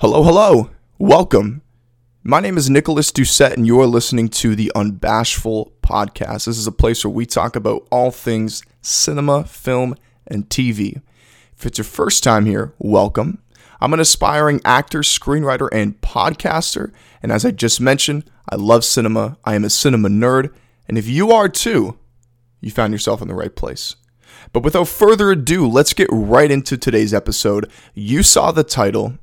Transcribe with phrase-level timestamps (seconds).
[0.00, 0.70] Hello, hello.
[1.00, 1.60] Welcome.
[2.22, 6.46] My name is Nicholas Doucet, and you are listening to the Unbashful Podcast.
[6.46, 9.96] This is a place where we talk about all things cinema, film,
[10.28, 11.02] and TV.
[11.56, 13.42] If it's your first time here, welcome.
[13.80, 16.92] I'm an aspiring actor, screenwriter, and podcaster.
[17.20, 19.36] And as I just mentioned, I love cinema.
[19.44, 20.54] I am a cinema nerd.
[20.86, 21.98] And if you are too,
[22.60, 23.96] you found yourself in the right place.
[24.52, 27.68] But without further ado, let's get right into today's episode.
[27.94, 29.18] You saw the title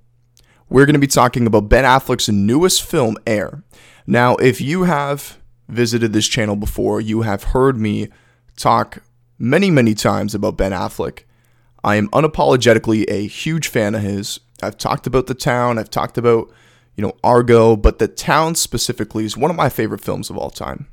[0.76, 3.64] we're going to be talking about Ben Affleck's newest film, Air.
[4.06, 5.38] Now, if you have
[5.70, 8.10] visited this channel before, you have heard me
[8.58, 9.02] talk
[9.40, 11.24] many, many times about Ben Affleck.
[11.82, 14.42] I am unapologetically a huge fan of his.
[14.62, 16.52] I've talked about The Town, I've talked about,
[16.98, 20.50] you know, Argo, but The Town specifically is one of my favorite films of all
[20.50, 20.88] time.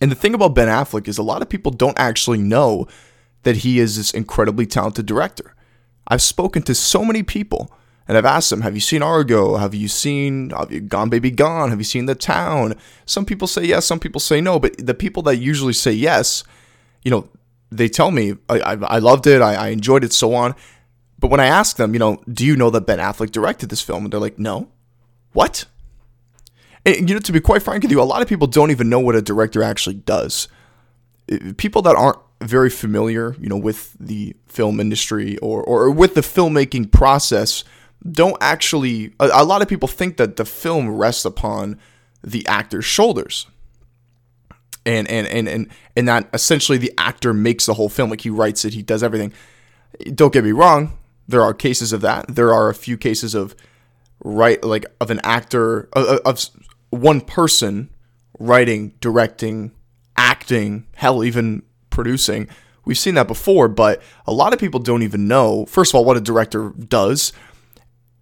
[0.00, 2.88] And the thing about Ben Affleck is a lot of people don't actually know
[3.42, 5.54] that he is this incredibly talented director.
[6.06, 7.70] I've spoken to so many people
[8.08, 9.56] and I've asked them, have you seen Argo?
[9.56, 11.68] Have you seen have you Gone Baby Gone?
[11.68, 12.74] Have you seen The Town?
[13.04, 14.58] Some people say yes, some people say no.
[14.58, 16.42] But the people that usually say yes,
[17.04, 17.28] you know,
[17.70, 20.54] they tell me, I, I, I loved it, I, I enjoyed it, so on.
[21.18, 23.82] But when I ask them, you know, do you know that Ben Affleck directed this
[23.82, 24.04] film?
[24.04, 24.68] And they're like, no.
[25.32, 25.66] What?
[26.86, 28.88] And, you know, to be quite frank with you, a lot of people don't even
[28.88, 30.48] know what a director actually does.
[31.58, 36.22] People that aren't very familiar, you know, with the film industry or, or with the
[36.22, 37.64] filmmaking process
[38.10, 41.78] don't actually a, a lot of people think that the film rests upon
[42.22, 43.46] the actor's shoulders.
[44.86, 48.10] And and and and and that essentially the actor makes the whole film.
[48.10, 49.32] Like he writes it he does everything.
[50.14, 52.24] Don't get me wrong there are cases of that.
[52.28, 53.54] There are a few cases of
[54.24, 56.44] right like of an actor of, of
[56.90, 57.90] one person
[58.40, 59.72] writing directing
[60.16, 62.48] acting hell even producing.
[62.84, 66.04] We've seen that before but a lot of people don't even know first of all
[66.04, 67.32] what a director does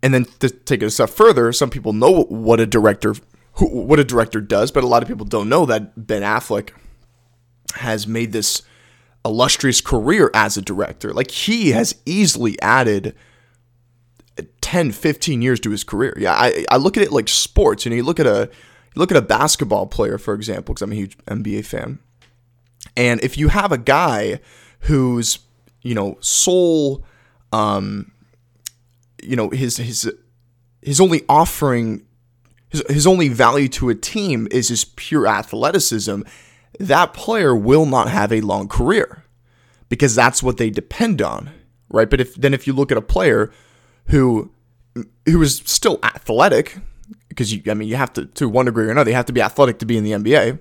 [0.07, 3.17] and then to take it a step further, some people know what a director
[3.55, 6.71] who, what a director does, but a lot of people don't know that Ben Affleck
[7.75, 8.63] has made this
[9.25, 11.13] illustrious career as a director.
[11.13, 13.17] Like he has easily added
[14.61, 16.15] 10, 15 years to his career.
[16.17, 17.85] Yeah, I, I look at it like sports.
[17.85, 18.49] You know, you look at a
[18.95, 21.99] you look at a basketball player, for example, because I'm a huge NBA fan.
[22.97, 24.39] And if you have a guy
[24.83, 25.41] whose,
[25.83, 27.05] you know, sole
[27.53, 28.13] um,
[29.23, 30.11] you know his his
[30.83, 32.05] his only offering
[32.69, 36.23] his, his only value to a team is his pure athleticism.
[36.79, 39.25] That player will not have a long career
[39.89, 41.51] because that's what they depend on
[41.89, 42.09] right?
[42.09, 43.53] But if then if you look at a player
[44.07, 44.51] who
[45.27, 46.79] who is still athletic
[47.29, 49.33] because you I mean you have to to one degree or another you have to
[49.33, 50.59] be athletic to be in the NBA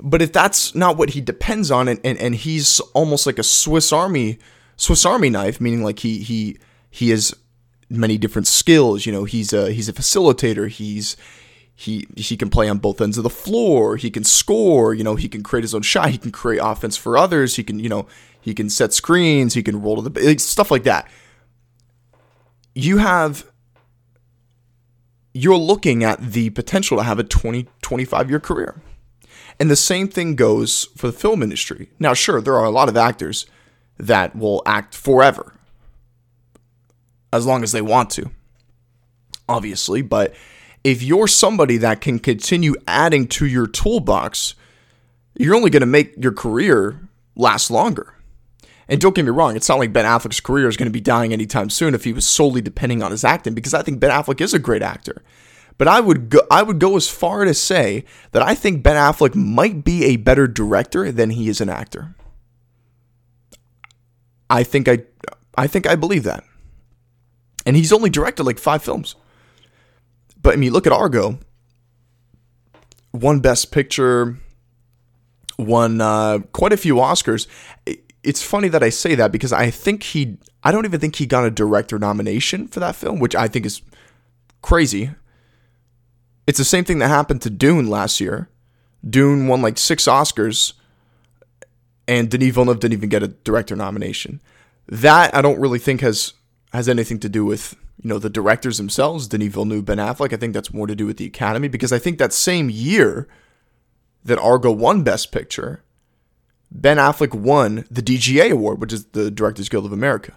[0.00, 3.42] but if that's not what he depends on and, and, and he's almost like a
[3.42, 4.38] Swiss army
[4.76, 6.58] Swiss army knife meaning like he he
[6.90, 7.34] he has
[7.90, 9.06] many different skills.
[9.06, 10.68] You know, he's a he's a facilitator.
[10.68, 11.16] He's
[11.74, 13.96] he he can play on both ends of the floor.
[13.96, 14.94] He can score.
[14.94, 16.10] You know, he can create his own shot.
[16.10, 17.56] He can create offense for others.
[17.56, 18.06] He can you know
[18.40, 19.54] he can set screens.
[19.54, 21.08] He can roll to the like, stuff like that.
[22.74, 23.46] You have
[25.32, 28.82] you're looking at the potential to have a 20 25 year career.
[29.60, 31.90] And the same thing goes for the film industry.
[31.98, 33.44] Now, sure, there are a lot of actors
[33.98, 35.57] that will act forever
[37.32, 38.30] as long as they want to,
[39.48, 40.02] obviously.
[40.02, 40.34] But
[40.84, 44.54] if you're somebody that can continue adding to your toolbox,
[45.36, 48.14] you're only going to make your career last longer.
[48.88, 51.00] And don't get me wrong, it's not like Ben Affleck's career is going to be
[51.00, 54.10] dying anytime soon if he was solely depending on his acting, because I think Ben
[54.10, 55.22] Affleck is a great actor.
[55.76, 58.96] But I would go, I would go as far to say that I think Ben
[58.96, 62.14] Affleck might be a better director than he is an actor.
[64.50, 65.00] I think I
[65.56, 66.42] I think I believe that
[67.68, 69.14] and he's only directed like five films.
[70.40, 71.38] But I mean, look at Argo.
[73.12, 74.38] Won Best Picture,
[75.58, 77.46] won uh, quite a few Oscars.
[78.22, 81.26] It's funny that I say that because I think he, I don't even think he
[81.26, 83.82] got a director nomination for that film, which I think is
[84.62, 85.10] crazy.
[86.46, 88.48] It's the same thing that happened to Dune last year.
[89.08, 90.72] Dune won like six Oscars,
[92.06, 94.40] and Denis Villeneuve didn't even get a director nomination.
[94.88, 96.32] That I don't really think has
[96.72, 100.32] has anything to do with you know the directors themselves, Denis Villeneuve, Ben Affleck.
[100.32, 103.28] I think that's more to do with the Academy because I think that same year
[104.24, 105.82] that Argo won Best Picture,
[106.70, 110.34] Ben Affleck won the DGA award, which is the Directors Guild of America,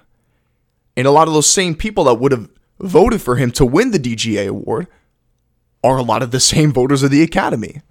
[0.96, 2.50] and a lot of those same people that would have
[2.80, 4.88] voted for him to win the DGA award
[5.84, 7.82] are a lot of the same voters of the Academy.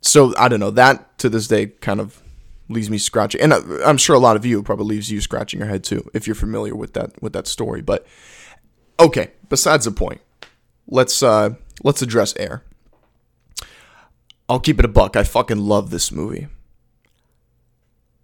[0.00, 2.22] So I don't know that to this day kind of
[2.68, 5.68] leaves me scratching, and I'm sure a lot of you probably leaves you scratching your
[5.68, 7.82] head too if you're familiar with that with that story.
[7.82, 8.06] But
[9.00, 10.20] Okay, besides the point.
[10.86, 11.50] Let's uh
[11.84, 12.64] let's address air.
[14.48, 15.16] I'll keep it a buck.
[15.16, 16.48] I fucking love this movie.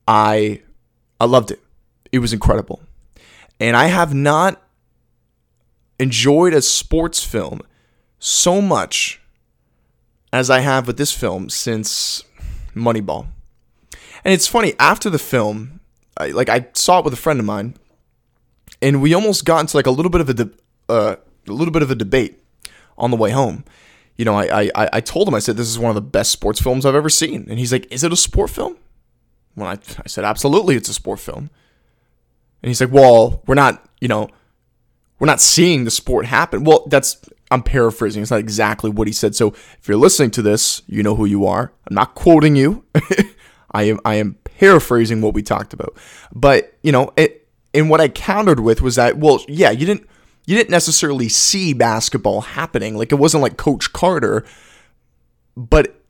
[0.08, 0.62] I
[1.20, 1.60] I loved it.
[2.10, 2.82] It was incredible.
[3.60, 4.60] And I have not
[5.98, 7.60] enjoyed a sports film
[8.18, 9.20] so much
[10.32, 12.24] as I have with this film since
[12.74, 13.28] Moneyball.
[14.24, 15.80] And it's funny, after the film,
[16.16, 17.76] I, like I saw it with a friend of mine,
[18.80, 20.50] and we almost got into like a little bit of a de-
[20.88, 21.16] uh,
[21.48, 22.42] a little bit of a debate
[22.96, 23.64] on the way home.
[24.16, 26.30] You know, I, I I told him I said this is one of the best
[26.30, 28.78] sports films I've ever seen, and he's like, "Is it a sport film?"
[29.56, 31.50] Well, I, I said, "Absolutely, it's a sport film."
[32.62, 34.30] And he's like, "Well, we're not, you know,
[35.18, 37.18] we're not seeing the sport happen." Well, that's
[37.50, 38.22] I'm paraphrasing.
[38.22, 39.34] It's not exactly what he said.
[39.34, 39.48] So
[39.78, 41.72] if you're listening to this, you know who you are.
[41.86, 42.84] I'm not quoting you.
[43.74, 45.96] I am I am paraphrasing what we talked about.
[46.32, 50.08] But you know, it, and what I countered with was that well, yeah, you didn't
[50.46, 52.96] you didn't necessarily see basketball happening.
[52.96, 54.44] Like it wasn't like Coach Carter,
[55.56, 56.00] but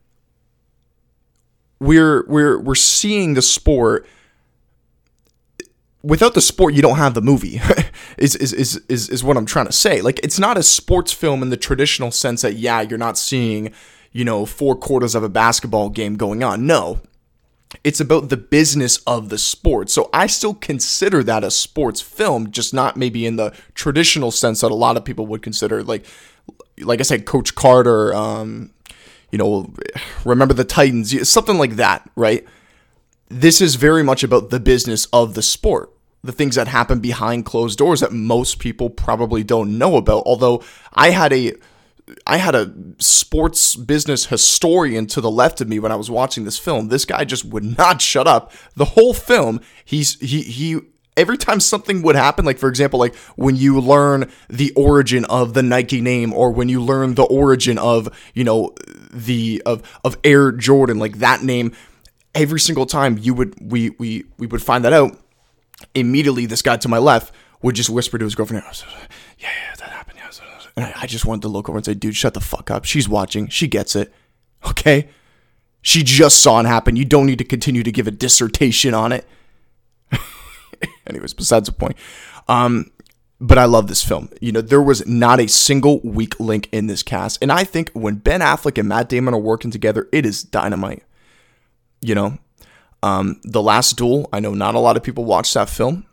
[1.80, 4.06] we're we're we're seeing the sport
[6.02, 7.60] without the sport you don't have the movie
[8.18, 11.12] is, is is is is what i'm trying to say like it's not a sports
[11.12, 13.72] film in the traditional sense that yeah you're not seeing
[14.12, 17.00] you know four quarters of a basketball game going on no
[17.82, 19.90] it's about the business of the sport.
[19.90, 24.60] So I still consider that a sports film, just not maybe in the traditional sense
[24.60, 25.82] that a lot of people would consider.
[25.82, 26.06] Like,
[26.78, 28.70] like I said, Coach Carter, um,
[29.30, 29.72] you know,
[30.24, 32.44] remember the Titans, something like that, right?
[33.28, 35.90] This is very much about the business of the sport,
[36.22, 40.22] the things that happen behind closed doors that most people probably don't know about.
[40.26, 40.62] Although
[40.92, 41.54] I had a
[42.26, 46.44] I had a sports business historian to the left of me when I was watching
[46.44, 46.88] this film.
[46.88, 48.52] This guy just would not shut up.
[48.76, 50.80] The whole film, he's he he
[51.16, 55.54] every time something would happen, like for example, like when you learn the origin of
[55.54, 58.74] the Nike name, or when you learn the origin of you know
[59.10, 61.72] the of of Air Jordan, like that name,
[62.34, 65.18] every single time you would we we we would find that out.
[65.94, 68.62] Immediately, this guy to my left would just whisper to his girlfriend,
[69.38, 69.73] "Yeah, yeah.
[70.76, 72.84] And I just wanted to look over and say, "Dude, shut the fuck up.
[72.84, 73.48] She's watching.
[73.48, 74.12] She gets it.
[74.66, 75.08] Okay."
[75.84, 76.96] She just saw it happen.
[76.96, 79.28] You don't need to continue to give a dissertation on it.
[81.06, 81.94] Anyways, besides the point.
[82.48, 82.90] Um,
[83.38, 84.30] but I love this film.
[84.40, 87.38] You know, there was not a single weak link in this cast.
[87.42, 91.02] And I think when Ben Affleck and Matt Damon are working together, it is dynamite.
[92.00, 92.38] You know,
[93.02, 96.06] um, The Last Duel, I know not a lot of people watch that film.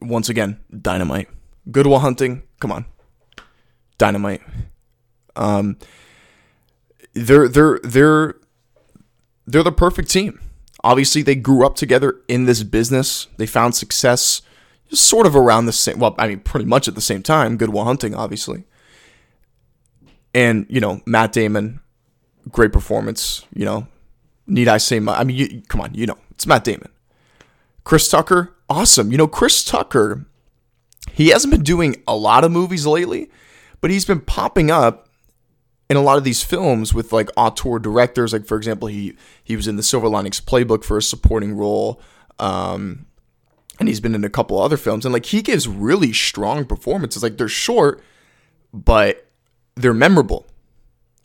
[0.00, 1.28] Once again, dynamite.
[1.70, 2.86] Good Will Hunting, come on.
[3.98, 4.42] Dynamite.
[5.34, 5.78] Um,
[7.14, 8.34] they're they're they're
[9.46, 10.40] they're the perfect team.
[10.84, 13.26] Obviously, they grew up together in this business.
[13.38, 14.42] They found success
[14.90, 15.98] sort of around the same.
[15.98, 17.56] Well, I mean, pretty much at the same time.
[17.56, 18.64] Good Will Hunting, obviously,
[20.34, 21.80] and you know Matt Damon,
[22.50, 23.44] great performance.
[23.54, 23.86] You know,
[24.46, 25.00] need I say?
[25.00, 26.90] My, I mean, you, come on, you know it's Matt Damon.
[27.84, 29.10] Chris Tucker, awesome.
[29.12, 30.26] You know, Chris Tucker,
[31.12, 33.30] he hasn't been doing a lot of movies lately,
[33.80, 35.08] but he's been popping up
[35.88, 38.32] in a lot of these films with like auteur directors.
[38.32, 42.00] Like for example, he he was in the Silver Linings Playbook for a supporting role,
[42.38, 43.06] um,
[43.78, 45.04] and he's been in a couple other films.
[45.04, 47.22] And like he gives really strong performances.
[47.22, 48.02] Like they're short,
[48.72, 49.26] but
[49.74, 50.46] they're memorable,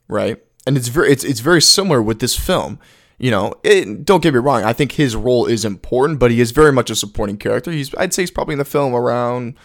[0.07, 0.41] right?
[0.67, 2.79] And it's very it's it's very similar with this film.
[3.17, 4.63] You know, it, don't get me wrong.
[4.63, 7.71] I think his role is important, but he is very much a supporting character.
[7.71, 9.55] He's I'd say he's probably in the film around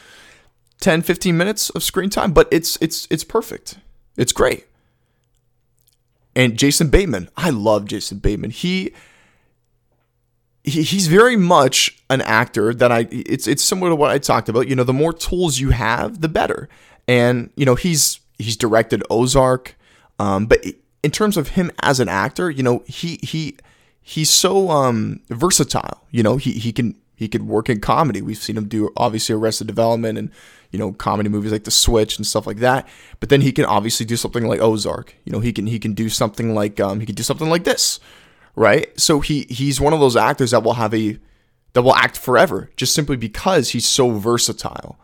[0.81, 3.79] 10, 15 minutes of screen time, but it's it's it's perfect.
[4.17, 4.67] It's great.
[6.35, 8.51] And Jason Bateman, I love Jason Bateman.
[8.51, 8.93] He,
[10.63, 14.49] he he's very much an actor that I it's it's similar to what I talked
[14.49, 14.69] about.
[14.69, 16.69] You know, the more tools you have, the better.
[17.09, 19.77] And you know, he's he's directed Ozark,
[20.19, 20.61] um, but
[21.03, 23.57] in terms of him as an actor, you know, he he
[24.03, 26.03] he's so um, versatile.
[26.11, 28.23] You know, he he can he could work in comedy.
[28.23, 30.31] We've seen him do obviously Arrested Development and
[30.71, 32.87] you know comedy movies like The Switch and stuff like that.
[33.19, 35.17] But then he can obviously do something like Ozark.
[35.25, 37.65] You know, he can he can do something like um, he can do something like
[37.65, 37.99] this,
[38.55, 38.89] right?
[39.01, 41.19] So he he's one of those actors that will have a
[41.73, 44.99] that will act forever just simply because he's so versatile,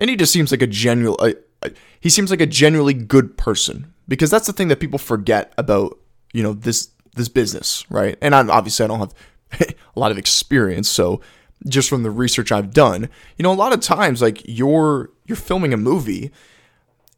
[0.00, 1.16] and he just seems like a genuine.
[1.18, 4.98] Uh, uh, he seems like a genuinely good person because that's the thing that people
[4.98, 5.98] forget about
[6.32, 8.16] you know this this business, right?
[8.20, 9.14] And I'm obviously I don't have
[9.96, 11.20] a lot of experience, so
[11.66, 15.36] just from the research I've done, you know, a lot of times like you're you're
[15.36, 16.30] filming a movie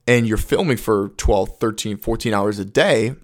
[0.06, 3.14] and you're filming for 12, 13, 14 hours a day,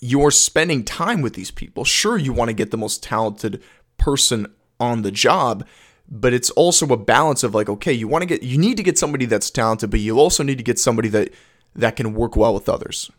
[0.00, 1.84] you're spending time with these people.
[1.84, 3.62] Sure, you want to get the most talented
[3.98, 4.46] person
[4.78, 5.66] on the job,
[6.08, 8.82] but it's also a balance of like, okay, you want to get, you need to
[8.82, 11.32] get somebody that's talented, but you also need to get somebody that
[11.76, 13.10] that can work well with others.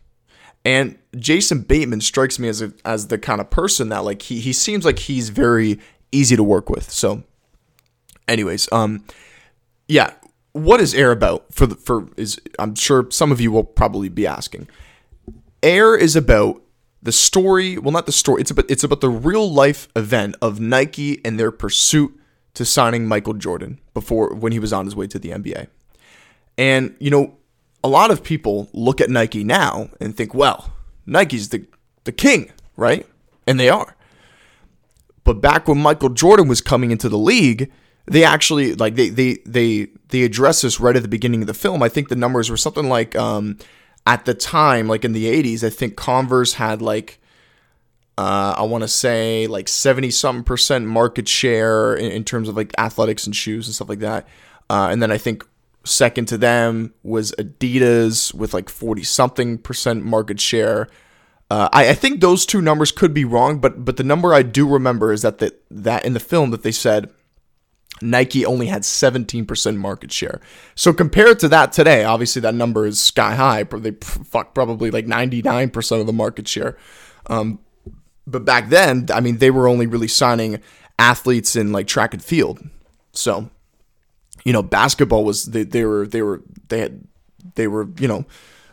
[0.64, 4.40] And Jason Bateman strikes me as a, as the kind of person that like he
[4.40, 5.78] he seems like he's very
[6.12, 6.90] easy to work with.
[6.90, 7.22] So,
[8.28, 9.04] anyways, um,
[9.88, 10.12] yeah,
[10.52, 11.52] what is Air about?
[11.52, 14.68] For the for is I'm sure some of you will probably be asking.
[15.62, 16.62] Air is about
[17.02, 17.78] the story.
[17.78, 18.40] Well, not the story.
[18.40, 22.18] It's about it's about the real life event of Nike and their pursuit
[22.54, 25.68] to signing Michael Jordan before when he was on his way to the NBA.
[26.58, 27.36] And you know,
[27.82, 30.72] a lot of people look at Nike now and think, well,
[31.06, 31.66] Nike's the,
[32.04, 33.06] the king, right?
[33.46, 33.96] And they are.
[35.24, 37.70] But back when Michael Jordan was coming into the league,
[38.06, 41.54] they actually like they they they they address this right at the beginning of the
[41.54, 41.82] film.
[41.82, 43.58] I think the numbers were something like um
[44.06, 47.20] at the time, like in the 80s, I think Converse had like
[48.18, 52.56] uh, I want to say like 70 something percent market share in, in, terms of
[52.56, 54.28] like athletics and shoes and stuff like that.
[54.68, 55.46] Uh, and then I think
[55.84, 60.88] Second to them was Adidas with like 40 something percent market share.
[61.52, 64.40] Uh, I, I, think those two numbers could be wrong, but but the number I
[64.42, 67.10] do remember is that the, that in the film that they said
[68.00, 70.40] Nike only had 17% market share.
[70.74, 73.64] So compared to that today, obviously that number is sky high.
[73.64, 76.78] They fuck probably like 99% of the market share.
[77.26, 77.58] Um,
[78.26, 80.58] but back then, I mean, they were only really signing
[80.98, 82.66] athletes in like track and field.
[83.12, 83.50] So
[84.44, 87.04] you know, basketball was they, they were they were they had
[87.56, 88.24] they were you know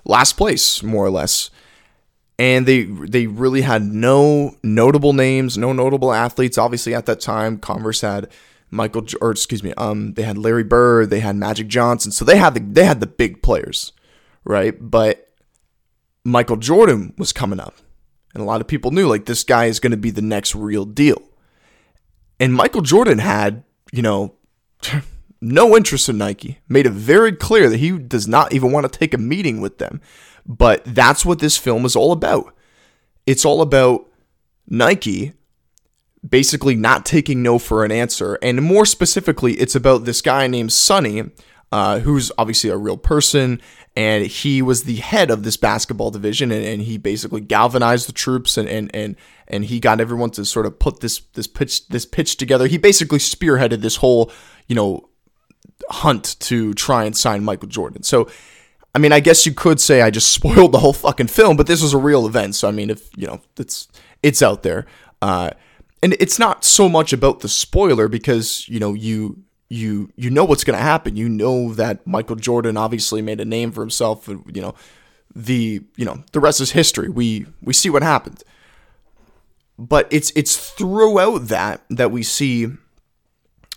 [0.05, 1.50] last place more or less,
[2.39, 6.58] and they they really had no notable names, no notable athletes.
[6.58, 8.29] Obviously, at that time, Converse had
[8.72, 12.38] Michael or excuse me, um, they had Larry Bird, they had Magic Johnson, so they
[12.38, 13.91] had the they had the big players,
[14.46, 14.74] right?
[14.79, 15.34] But
[16.24, 17.75] Michael Jordan was coming up,
[18.34, 20.55] and a lot of people knew like this guy is going to be the next
[20.55, 21.22] real deal.
[22.39, 24.36] And Michael Jordan had, you know,
[25.41, 28.98] no interest in Nike, made it very clear that he does not even want to
[28.98, 30.00] take a meeting with them.
[30.46, 32.53] But that's what this film is all about.
[33.25, 34.08] It's all about
[34.67, 35.34] Nike
[36.27, 38.38] basically not taking no for an answer.
[38.41, 41.24] And more specifically, it's about this guy named Sonny,
[41.72, 43.62] uh, who's obviously a real person.
[43.96, 48.13] And he was the head of this basketball division, and, and he basically galvanized the
[48.13, 49.15] troops, and, and and
[49.48, 52.67] and he got everyone to sort of put this this pitch this pitch together.
[52.67, 54.31] He basically spearheaded this whole,
[54.67, 55.10] you know,
[55.89, 58.03] hunt to try and sign Michael Jordan.
[58.03, 58.29] So,
[58.93, 61.67] I mean, I guess you could say I just spoiled the whole fucking film, but
[61.67, 62.55] this was a real event.
[62.55, 63.88] So, I mean, if you know, it's
[64.24, 64.86] it's out there,
[65.22, 65.51] uh,
[66.01, 70.46] and it's not so much about the spoiler because you know you you you know
[70.46, 71.15] what's going to happen.
[71.15, 74.27] You know that Michael Jordan obviously made a name for himself.
[74.27, 74.75] You know
[75.36, 77.10] the you know the rest is history.
[77.10, 78.43] We we see what happened,
[79.77, 82.69] but it's it's throughout that that we see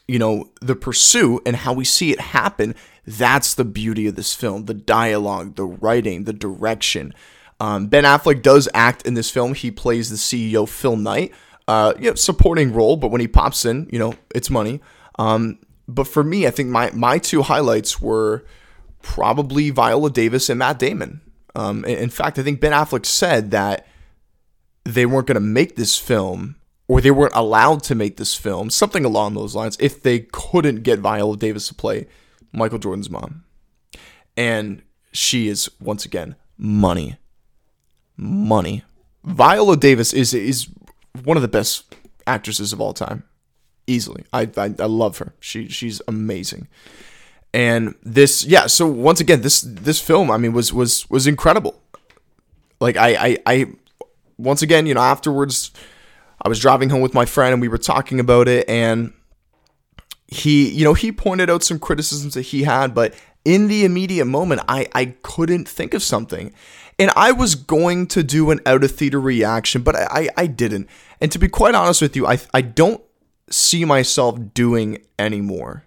[0.08, 2.74] you know, the pursuit and how we see it happen.
[3.06, 7.14] That's the beauty of this film the dialogue, the writing, the direction.
[7.60, 9.54] Um, ben Affleck does act in this film.
[9.54, 11.32] He plays the CEO, Phil Knight.
[11.68, 14.80] Uh, you know, supporting role, but when he pops in, you know, it's money.
[15.18, 18.44] Um, but for me, I think my, my two highlights were
[19.00, 21.20] probably Viola Davis and Matt Damon.
[21.54, 23.86] Um, in fact, I think Ben Affleck said that
[24.84, 26.56] they weren't going to make this film
[26.88, 30.82] or they weren't allowed to make this film, something along those lines, if they couldn't
[30.82, 32.06] get Viola Davis to play
[32.52, 33.44] Michael Jordan's mom.
[34.36, 34.82] And
[35.12, 37.16] she is, once again, money.
[38.16, 38.84] Money.
[39.24, 40.68] Viola Davis is is
[41.24, 41.94] one of the best
[42.26, 43.24] actresses of all time.
[43.86, 44.24] Easily.
[44.32, 45.34] I, I, I love her.
[45.40, 46.68] She she's amazing.
[47.54, 51.80] And this yeah, so once again, this this film, I mean, was was was incredible.
[52.80, 53.66] Like I I, I
[54.38, 55.70] once again, you know, afterwards
[56.40, 59.12] I was driving home with my friend and we were talking about it and
[60.32, 64.24] he, you know, he pointed out some criticisms that he had, but in the immediate
[64.24, 66.52] moment, I, I couldn't think of something.
[66.98, 70.88] And I was going to do an out of theater reaction, but I, I didn't.
[71.20, 73.02] And to be quite honest with you, I, I don't
[73.50, 75.84] see myself doing anymore.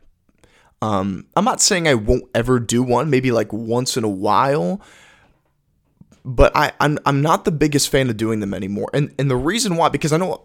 [0.82, 4.82] Um, I'm not saying I won't ever do one, maybe like once in a while,
[6.26, 8.90] but I, I'm I'm not the biggest fan of doing them anymore.
[8.94, 10.44] And and the reason why, because I know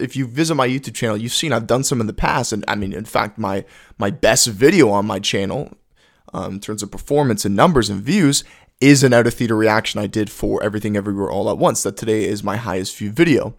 [0.00, 2.52] if you visit my YouTube channel, you've seen I've done some in the past.
[2.52, 3.66] And I mean, in fact, my
[3.98, 5.76] my best video on my channel,
[6.32, 8.44] um, in terms of performance and numbers and views,
[8.80, 11.82] is an out of theater reaction I did for Everything Everywhere All at Once.
[11.82, 13.54] That today is my highest view video.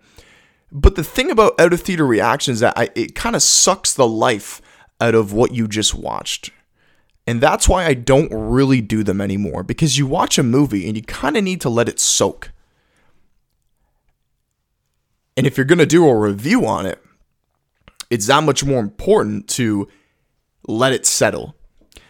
[0.72, 4.08] But the thing about out of theater reactions that I, it kind of sucks the
[4.08, 4.62] life
[5.00, 6.50] out of what you just watched
[7.28, 10.96] and that's why I don't really do them anymore because you watch a movie and
[10.96, 12.52] you kind of need to let it soak.
[15.38, 17.02] And if you're going to do a review on it,
[18.10, 19.88] it's that much more important to
[20.68, 21.56] let it settle.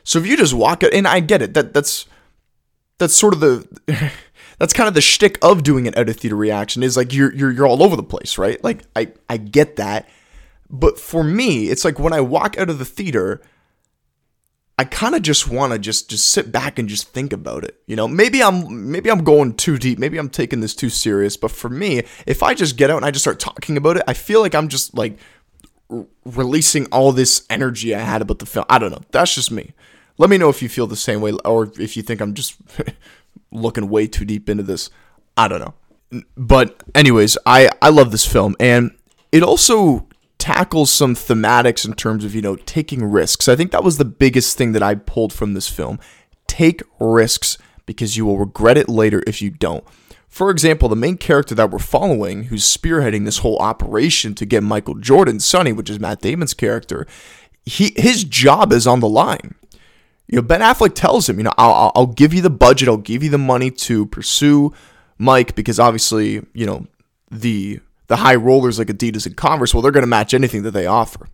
[0.04, 2.06] So if you just walk it, and I get it, that that's
[2.98, 4.12] that's sort of the
[4.60, 7.34] that's kind of the shtick of doing an out of theater reaction is like you're
[7.34, 8.62] you're you're all over the place, right?
[8.64, 10.10] Like I I get that,
[10.70, 13.42] but for me, it's like when I walk out of the theater,
[14.82, 17.80] I kind of just want to just just sit back and just think about it.
[17.86, 20.00] You know, maybe I'm maybe I'm going too deep.
[20.00, 21.38] Maybe I'm taking this too serious.
[21.38, 24.04] But for me, if I just get out and I just start talking about it,
[24.08, 25.20] I feel like I'm just like
[25.92, 28.66] r- releasing all this energy I had about the film.
[28.72, 29.04] I don't know.
[29.12, 29.76] That's just me.
[30.18, 32.56] Let me know if you feel the same way or if you think I'm just
[33.52, 34.90] looking way too deep into this.
[35.38, 36.24] I don't know.
[36.36, 38.98] But anyways, I I love this film and
[39.32, 40.08] it also
[40.42, 43.48] tackles some thematics in terms of, you know, taking risks.
[43.48, 46.00] I think that was the biggest thing that I pulled from this film.
[46.48, 49.84] Take risks because you will regret it later if you don't.
[50.28, 54.64] For example, the main character that we're following, who's spearheading this whole operation to get
[54.64, 57.06] Michael Jordan, Sonny, which is Matt Damon's character,
[57.64, 59.54] he his job is on the line.
[60.28, 62.98] You know, Ben Affleck tells him, you know, I'll, I'll give you the budget, I'll
[62.98, 64.74] give you the money to pursue
[65.20, 66.88] Mike because obviously, you know,
[67.30, 67.80] the
[68.12, 70.86] the high rollers like Adidas and Converse, well, they're going to match anything that they
[70.86, 71.30] offer.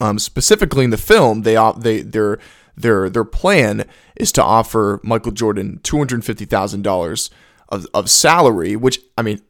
[0.00, 2.40] Um, specifically in the film, they they their
[2.76, 3.84] their their plan
[4.16, 7.30] is to offer Michael Jordan two hundred fifty thousand dollars
[7.68, 9.42] of of salary, which I mean,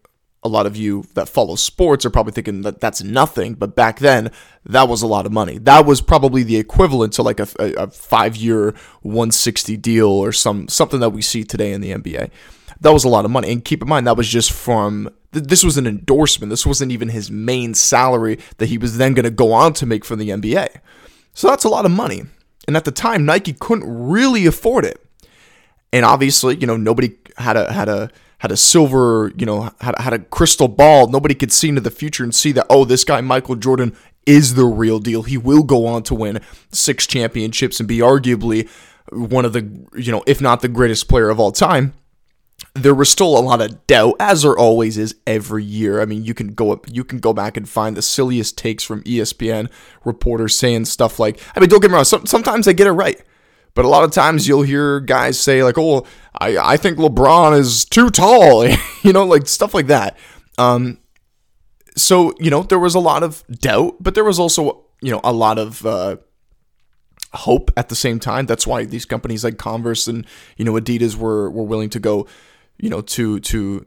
[0.43, 4.01] a lot of you that follow sports are probably thinking that that's nothing, but back
[4.01, 4.31] then
[4.67, 5.57] that was a lot of money.
[5.57, 10.09] That was probably the equivalent to like a, a, a five year one sixty deal
[10.11, 12.31] or some something that we see today in the NBA.
[12.81, 15.65] That was a lot of money, and keep in mind that was just from this
[15.65, 16.51] was an endorsement.
[16.51, 19.87] This wasn't even his main salary that he was then going to go on to
[19.87, 20.69] make for the NBA.
[21.35, 22.23] So that's a lot of money.
[22.67, 25.01] And at the time, Nike couldn't really afford it.
[25.93, 29.99] And obviously, you know, nobody had a had a had a silver, you know, had,
[29.99, 31.09] had a crystal ball.
[31.09, 34.55] Nobody could see into the future and see that, oh, this guy, Michael Jordan, is
[34.55, 35.23] the real deal.
[35.23, 36.41] He will go on to win
[36.71, 38.69] six championships and be arguably
[39.11, 39.63] one of the,
[39.95, 41.95] you know, if not the greatest player of all time
[42.75, 46.01] there was still a lot of doubt, as there always is every year.
[46.01, 48.85] I mean, you can go up, you can go back and find the silliest takes
[48.85, 49.71] from ESPN
[50.05, 52.93] reporters saying stuff like, I mean, don't get me wrong, some, sometimes they get it
[52.93, 53.21] right,
[53.77, 56.07] but a lot of times you'll hear guys say like, "Oh,
[56.41, 58.67] I I think LeBron is too tall,"
[59.03, 60.17] you know, like stuff like that.
[60.57, 60.99] Um,
[61.95, 65.21] so you know, there was a lot of doubt, but there was also you know
[65.23, 66.17] a lot of uh,
[67.35, 68.47] hope at the same time.
[68.47, 72.27] That's why these companies like Converse and you know Adidas were were willing to go,
[72.79, 73.87] you know, to to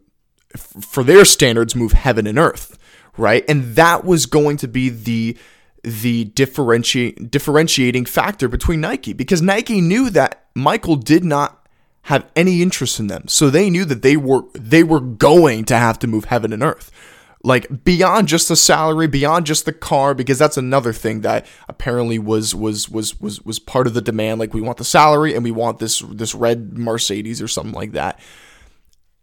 [0.58, 2.78] for their standards move heaven and earth,
[3.18, 3.44] right?
[3.48, 5.38] And that was going to be the
[5.84, 11.68] the differentiate differentiating factor between Nike because Nike knew that Michael did not
[12.04, 13.28] have any interest in them.
[13.28, 16.64] So they knew that they were they were going to have to move heaven and
[16.64, 16.92] earth
[17.44, 22.20] like beyond just the salary beyond just the car because that's another thing that apparently
[22.20, 24.40] was was was was was part of the demand.
[24.40, 27.94] Like we want the salary and we want this this red mercedes or something like
[27.94, 28.20] that.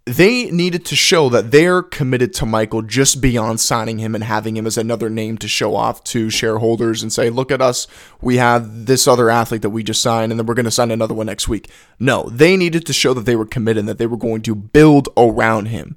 [0.08, 4.56] They needed to show that they're committed to Michael just beyond signing him and having
[4.56, 7.88] him as another name to show off to shareholders and say, look at us,
[8.20, 10.92] we have this other athlete that we just signed, and then we're going to sign
[10.92, 11.68] another one next week.
[11.98, 14.54] No, they needed to show that they were committed and that they were going to
[14.54, 15.96] build around him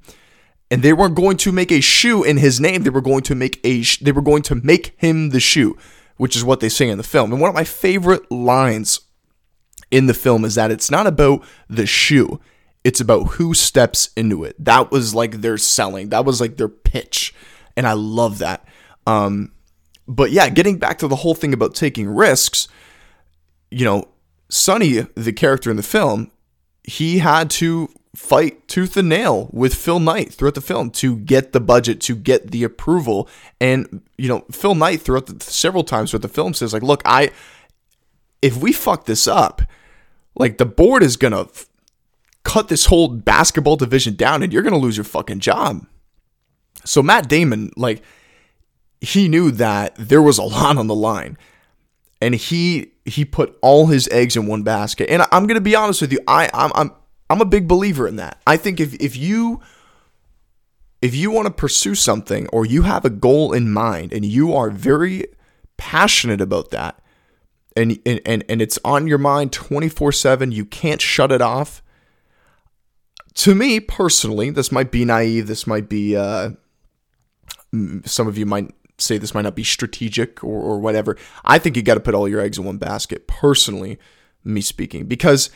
[0.70, 2.82] and they weren't going to make a shoe in his name.
[2.82, 5.76] They were going to make a sh- they were going to make him the shoe,
[6.16, 7.32] which is what they say in the film.
[7.32, 9.00] And one of my favorite lines
[9.90, 12.40] in the film is that it's not about the shoe.
[12.84, 14.56] It's about who steps into it.
[14.58, 16.10] That was like their selling.
[16.10, 17.34] That was like their pitch.
[17.76, 18.66] And I love that.
[19.06, 19.52] Um,
[20.06, 22.68] but yeah, getting back to the whole thing about taking risks,
[23.70, 24.08] you know,
[24.48, 26.30] Sonny, the character in the film,
[26.84, 31.52] he had to fight tooth and nail with Phil Knight throughout the film to get
[31.52, 33.28] the budget, to get the approval.
[33.60, 37.02] And, you know, Phil Knight throughout the, several times throughout the film says, like, look,
[37.04, 37.30] I,
[38.42, 39.62] if we fuck this up,
[40.34, 41.66] like the board is going to f-
[42.42, 45.86] cut this whole basketball division down and you're going to lose your fucking job.
[46.84, 48.02] So Matt Damon, like,
[49.00, 51.38] he knew that there was a lot on the line.
[52.22, 55.08] And he he put all his eggs in one basket.
[55.08, 56.92] And I'm gonna be honest with you, I I'm, I'm
[57.30, 58.40] I'm a big believer in that.
[58.46, 59.60] I think if if you
[61.00, 64.54] if you want to pursue something or you have a goal in mind and you
[64.54, 65.24] are very
[65.76, 67.00] passionate about that
[67.76, 71.82] and and and, and it's on your mind 24/7, you can't shut it off.
[73.34, 76.50] To me personally, this might be naive, this might be uh,
[78.04, 81.16] some of you might say this might not be strategic or, or whatever.
[81.44, 83.98] I think you got to put all your eggs in one basket, personally,
[84.44, 85.48] me speaking, because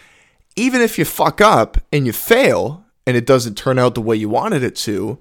[0.56, 4.16] even if you fuck up and you fail and it doesn't turn out the way
[4.16, 5.18] you wanted it to,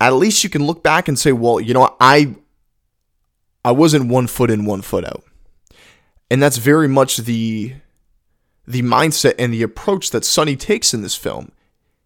[0.00, 2.36] at least you can look back and say, well, you know, I
[3.64, 5.24] I wasn't one foot in, one foot out.
[6.30, 7.74] And that's very much the
[8.66, 11.52] the mindset and the approach that Sonny takes in this film.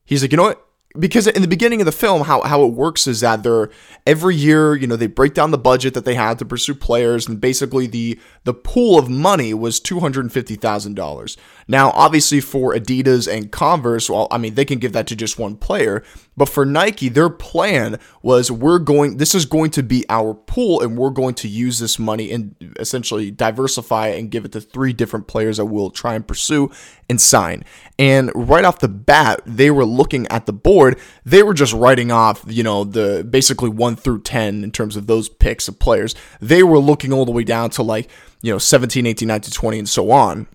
[0.05, 0.67] He's like, you know what?
[0.99, 3.71] because in the beginning of the film how, how it works is that they're
[4.07, 7.29] every year you know they break down the budget that they had to pursue players
[7.29, 11.37] and basically the the pool of money was $250000
[11.71, 15.39] now obviously for adidas and converse well i mean they can give that to just
[15.39, 16.03] one player
[16.37, 20.81] but for nike their plan was we're going this is going to be our pool
[20.83, 24.93] and we're going to use this money and essentially diversify and give it to three
[24.93, 26.71] different players that we'll try and pursue
[27.09, 27.65] and sign
[27.99, 32.11] and right off the bat they were looking at the board they were just writing
[32.11, 36.15] off, you know, the basically 1 through 10 in terms of those picks of players.
[36.41, 38.11] They were looking all the way down to like,
[38.43, 40.49] you know, 17, 18, 19, 20 and so on.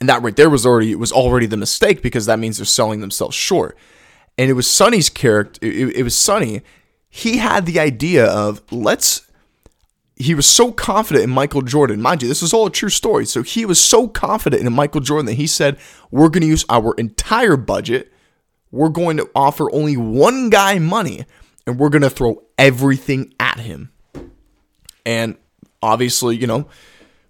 [0.00, 3.00] And that right there was already was already the mistake because that means they're selling
[3.00, 3.76] themselves short.
[4.38, 6.62] And it was Sonny's character, it, it was Sonny.
[7.08, 9.22] He had the idea of let's
[10.18, 12.00] he was so confident in Michael Jordan.
[12.00, 13.26] Mind you, this is all a true story.
[13.26, 15.78] So he was so confident in Michael Jordan that he said,
[16.10, 18.12] We're going to use our entire budget
[18.70, 21.24] we're going to offer only one guy money
[21.66, 23.90] and we're going to throw everything at him.
[25.04, 25.36] And
[25.82, 26.68] obviously, you know,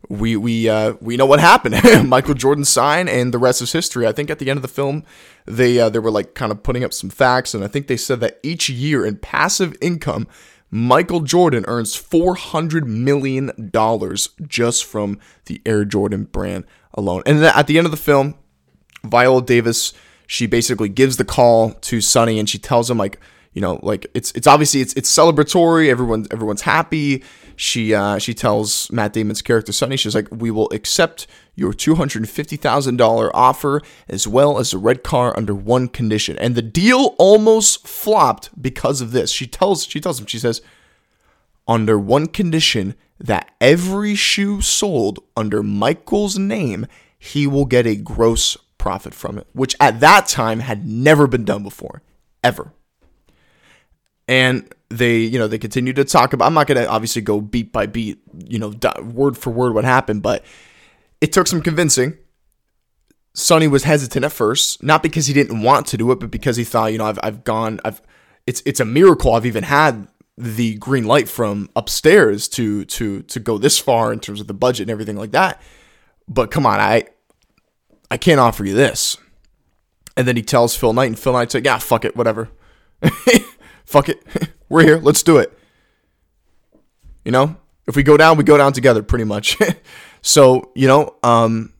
[0.08, 1.76] we we uh, we know what happened.
[2.08, 4.06] Michael Jordan signed, and the rest is history.
[4.06, 5.04] I think at the end of the film,
[5.46, 7.96] they uh, they were like kind of putting up some facts, and I think they
[7.96, 10.28] said that each year in passive income,
[10.70, 16.64] Michael Jordan earns four hundred million dollars just from the Air Jordan brand
[16.94, 17.22] alone.
[17.26, 18.34] And then at the end of the film,
[19.04, 19.92] Viola Davis
[20.26, 23.20] she basically gives the call to Sonny and she tells him like,
[23.56, 25.88] you know, like it's it's obviously it's it's celebratory.
[25.88, 27.24] Everyone everyone's happy.
[27.56, 31.94] She uh, she tells Matt Damon's character Sonny, she's like, we will accept your two
[31.94, 36.36] hundred fifty thousand dollar offer as well as the red car under one condition.
[36.36, 39.30] And the deal almost flopped because of this.
[39.30, 40.60] She tells she tells him she says,
[41.66, 46.86] under one condition that every shoe sold under Michael's name,
[47.18, 51.46] he will get a gross profit from it, which at that time had never been
[51.46, 52.02] done before,
[52.44, 52.74] ever.
[54.28, 56.46] And they, you know, they continue to talk about.
[56.46, 59.84] I'm not going to obviously go beat by beat, you know, word for word what
[59.84, 60.44] happened, but
[61.20, 62.16] it took some convincing.
[63.34, 66.56] Sonny was hesitant at first, not because he didn't want to do it, but because
[66.56, 68.00] he thought, you know, I've, I've gone, I've,
[68.46, 70.08] it's, it's a miracle I've even had
[70.38, 74.54] the green light from upstairs to, to, to go this far in terms of the
[74.54, 75.60] budget and everything like that.
[76.26, 77.04] But come on, I,
[78.10, 79.18] I can't offer you this.
[80.16, 82.48] And then he tells Phil Knight, and Phil Knight's like, yeah, fuck it, whatever.
[83.86, 84.22] fuck it.
[84.68, 84.98] We're here.
[84.98, 85.56] Let's do it.
[87.24, 89.56] You know, if we go down, we go down together pretty much.
[90.22, 91.72] so, you know, um,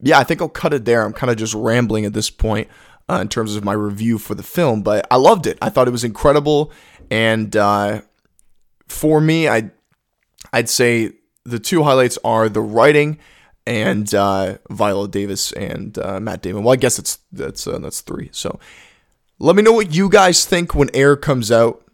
[0.00, 1.02] yeah, I think I'll cut it there.
[1.02, 2.68] I'm kind of just rambling at this point
[3.08, 5.58] uh, in terms of my review for the film, but I loved it.
[5.60, 6.72] I thought it was incredible.
[7.10, 8.02] And uh,
[8.86, 9.70] for me, I'd
[10.52, 11.12] I'd say
[11.44, 13.18] the two highlights are the writing
[13.66, 16.64] and uh, Viola Davis and uh, Matt Damon.
[16.64, 18.28] Well, I guess it's that's uh, that's three.
[18.32, 18.58] So
[19.38, 21.84] let me know what you guys think when Air comes out.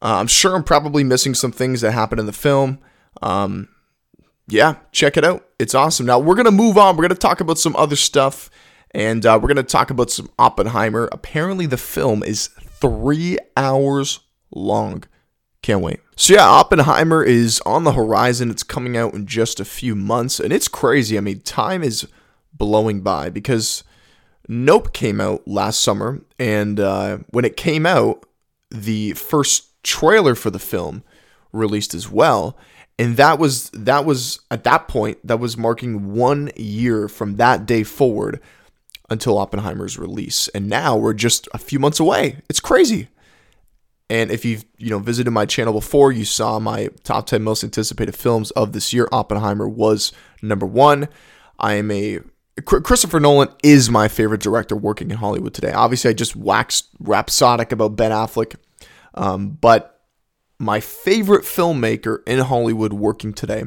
[0.00, 2.78] Uh, I'm sure I'm probably missing some things that happen in the film.
[3.20, 3.68] Um,
[4.46, 5.46] yeah, check it out.
[5.58, 6.06] It's awesome.
[6.06, 6.96] Now we're gonna move on.
[6.96, 8.48] We're gonna talk about some other stuff,
[8.92, 11.08] and uh, we're gonna talk about some Oppenheimer.
[11.10, 12.48] Apparently, the film is
[12.80, 14.20] three hours
[14.54, 15.04] long.
[15.62, 16.00] Can't wait.
[16.16, 18.50] So yeah, Oppenheimer is on the horizon.
[18.50, 21.18] It's coming out in just a few months, and it's crazy.
[21.18, 22.06] I mean, time is
[22.52, 23.82] blowing by because
[24.48, 28.24] Nope came out last summer, and uh, when it came out,
[28.70, 31.04] the first trailer for the film
[31.52, 32.56] released as well,
[32.98, 37.66] and that was that was at that point that was marking one year from that
[37.66, 38.40] day forward
[39.10, 42.40] until Oppenheimer's release, and now we're just a few months away.
[42.48, 43.08] It's crazy.
[44.10, 47.62] And if you've you know visited my channel before, you saw my top 10 most
[47.62, 49.08] anticipated films of this year.
[49.12, 51.08] Oppenheimer was number one.
[51.58, 52.20] I am a
[52.64, 55.72] Christopher Nolan is my favorite director working in Hollywood today.
[55.72, 58.56] Obviously, I just waxed rhapsodic about Ben Affleck,
[59.14, 60.02] um, but
[60.58, 63.64] my favorite filmmaker in Hollywood working today,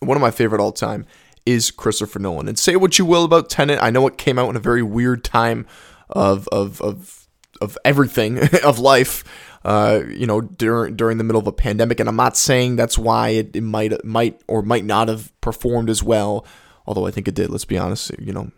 [0.00, 1.06] one of my favorite all time,
[1.44, 2.48] is Christopher Nolan.
[2.48, 4.82] And say what you will about Tenet, I know it came out in a very
[4.82, 5.66] weird time
[6.10, 7.26] of of of
[7.60, 9.24] of everything of life
[9.64, 12.00] uh, you know, during during the middle of a pandemic.
[12.00, 15.90] And I'm not saying that's why it, it might might or might not have performed
[15.90, 16.46] as well.
[16.88, 17.50] Although I think it did.
[17.50, 18.10] Let's be honest.
[18.18, 18.50] You know,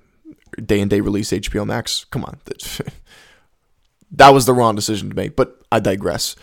[0.64, 2.04] day and day release HBO Max.
[2.04, 2.38] Come on,
[4.12, 5.34] that was the wrong decision to make.
[5.34, 6.36] But I digress.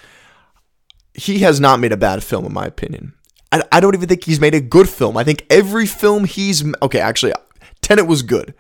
[1.13, 3.13] He has not made a bad film, in my opinion.
[3.51, 5.15] I, I don't even think he's made a good film.
[5.15, 6.99] I think every film he's okay.
[6.99, 7.33] Actually,
[7.81, 8.53] Tenet was good,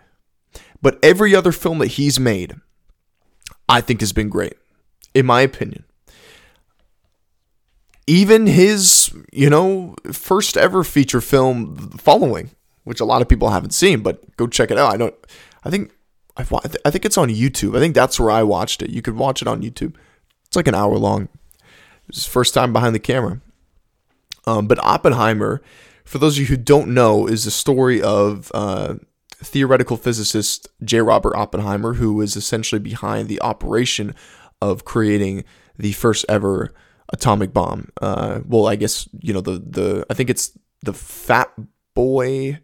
[0.81, 2.55] but every other film that he's made,
[3.67, 4.53] I think has been great,
[5.13, 5.83] in my opinion
[8.07, 12.49] even his you know first ever feature film following,
[12.87, 14.93] which a lot of people haven't seen, but go check it out.
[14.93, 15.15] I don't.
[15.63, 15.91] I think
[16.37, 17.75] I've, I think it's on YouTube.
[17.75, 18.89] I think that's where I watched it.
[18.89, 19.95] You could watch it on YouTube.
[20.45, 21.29] It's like an hour long.
[22.07, 23.41] It's first time behind the camera.
[24.45, 25.61] Um, but Oppenheimer,
[26.05, 28.95] for those of you who don't know, is the story of uh,
[29.35, 31.01] theoretical physicist J.
[31.01, 34.15] Robert Oppenheimer, who was essentially behind the operation
[34.61, 35.43] of creating
[35.77, 36.73] the first ever
[37.09, 37.89] atomic bomb.
[38.01, 41.51] Uh, well, I guess you know the the I think it's the Fat
[41.93, 42.59] Boy,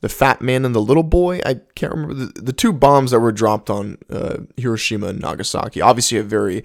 [0.00, 1.40] the Fat Man and the Little Boy.
[1.44, 5.80] I can't remember the, the two bombs that were dropped on uh, Hiroshima and Nagasaki.
[5.80, 6.64] Obviously, a very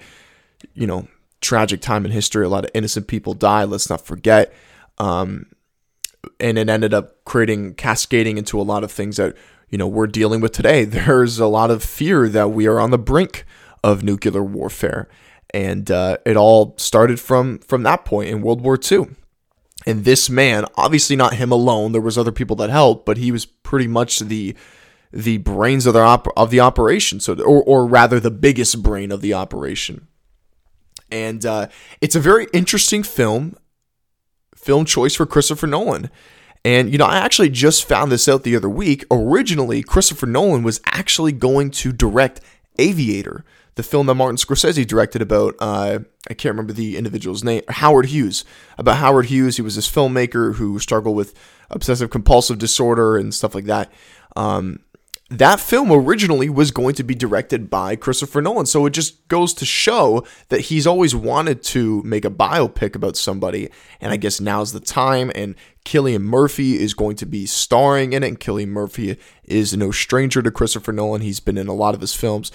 [0.74, 1.08] you know
[1.42, 2.46] tragic time in history.
[2.46, 3.70] A lot of innocent people died.
[3.70, 4.54] Let's not forget.
[4.98, 5.48] Um,
[6.40, 9.36] and it ended up creating cascading into a lot of things that
[9.70, 10.84] you know we're dealing with today.
[10.86, 13.46] There's a lot of fear that we are on the brink
[13.84, 15.08] of nuclear warfare
[15.56, 19.08] and uh, it all started from from that point in World War II.
[19.86, 23.32] And this man, obviously not him alone, there was other people that helped, but he
[23.32, 24.56] was pretty much the
[25.14, 29.12] the brains of the op- of the operation, so or or rather the biggest brain
[29.12, 30.08] of the operation.
[31.12, 31.68] And uh,
[32.02, 33.56] it's a very interesting film,
[34.56, 36.10] film choice for Christopher Nolan.
[36.66, 39.06] And you know, I actually just found this out the other week.
[39.12, 42.42] Originally, Christopher Nolan was actually going to direct
[42.80, 43.46] Aviator,
[43.76, 48.08] the film that Martin Scorsese directed about, uh, I can't remember the individual's name, Howard
[48.08, 48.46] Hughes.
[48.78, 51.34] About Howard Hughes, he was this filmmaker who struggled with
[51.70, 53.92] obsessive compulsive disorder and stuff like that.
[54.36, 54.80] Um,
[55.32, 58.68] that film originally was going to be directed by Christopher Nolan.
[58.68, 63.18] So it just goes to show that he's always wanted to make a biopic about
[63.18, 63.70] somebody.
[64.00, 65.32] And I guess now's the time.
[65.34, 68.28] And Cillian Murphy is going to be starring in it.
[68.28, 71.22] And Cillian Murphy is no stranger to Christopher Nolan.
[71.22, 72.52] He's been in a lot of his films.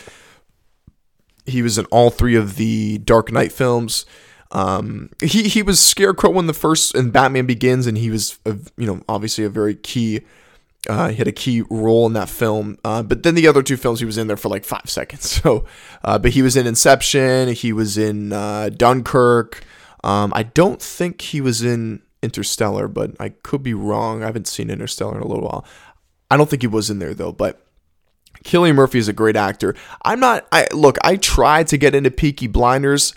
[1.50, 4.06] He was in all three of the Dark Knight films.
[4.52, 8.56] Um, he he was Scarecrow in the first in Batman Begins, and he was a,
[8.76, 10.22] you know obviously a very key.
[10.88, 13.76] Uh, he had a key role in that film, uh, but then the other two
[13.76, 15.40] films he was in there for like five seconds.
[15.42, 15.66] So,
[16.02, 17.50] uh, but he was in Inception.
[17.50, 19.62] He was in uh, Dunkirk.
[20.02, 24.22] Um, I don't think he was in Interstellar, but I could be wrong.
[24.22, 25.66] I haven't seen Interstellar in a little while.
[26.30, 27.66] I don't think he was in there though, but
[28.44, 29.74] Cillian Murphy is a great actor.
[30.04, 30.46] I'm not.
[30.52, 30.98] I look.
[31.04, 33.14] I tried to get into Peaky Blinders.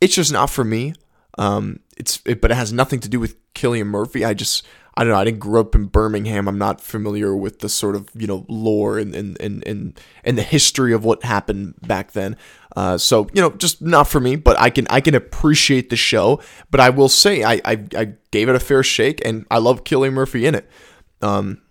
[0.00, 0.94] It's just not for me.
[1.38, 4.24] Um, it's it, but it has nothing to do with Cillian Murphy.
[4.24, 5.18] I just I don't know.
[5.18, 6.48] I didn't grow up in Birmingham.
[6.48, 10.38] I'm not familiar with the sort of you know lore and and and and, and
[10.38, 12.36] the history of what happened back then.
[12.76, 14.36] Uh, so you know, just not for me.
[14.36, 16.40] But I can I can appreciate the show.
[16.70, 19.84] But I will say I I, I gave it a fair shake, and I love
[19.84, 20.68] Cillian Murphy in it.
[21.22, 21.62] Um,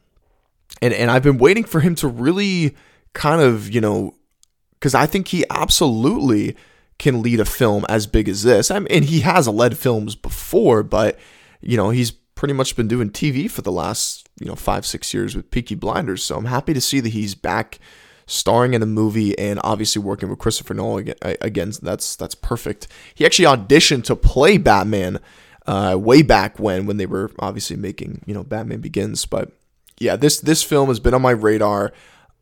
[0.81, 2.75] and and I've been waiting for him to really
[3.13, 4.15] kind of, you know,
[4.74, 6.56] because I think he absolutely
[6.98, 8.69] can lead a film as big as this.
[8.69, 11.17] I mean, and he has led films before, but
[11.62, 15.13] you know, he's pretty much been doing TV for the last you know five six
[15.13, 16.24] years with Peaky Blinders.
[16.24, 17.80] So I'm happy to see that he's back
[18.26, 21.74] starring in a movie and obviously working with Christopher Nolan again.
[21.82, 22.88] That's that's perfect.
[23.15, 25.19] He actually auditioned to play Batman
[25.67, 29.26] uh, way back when when they were obviously making you know Batman Begins.
[29.26, 29.52] But
[30.00, 31.91] yeah, this this film has been on my radar.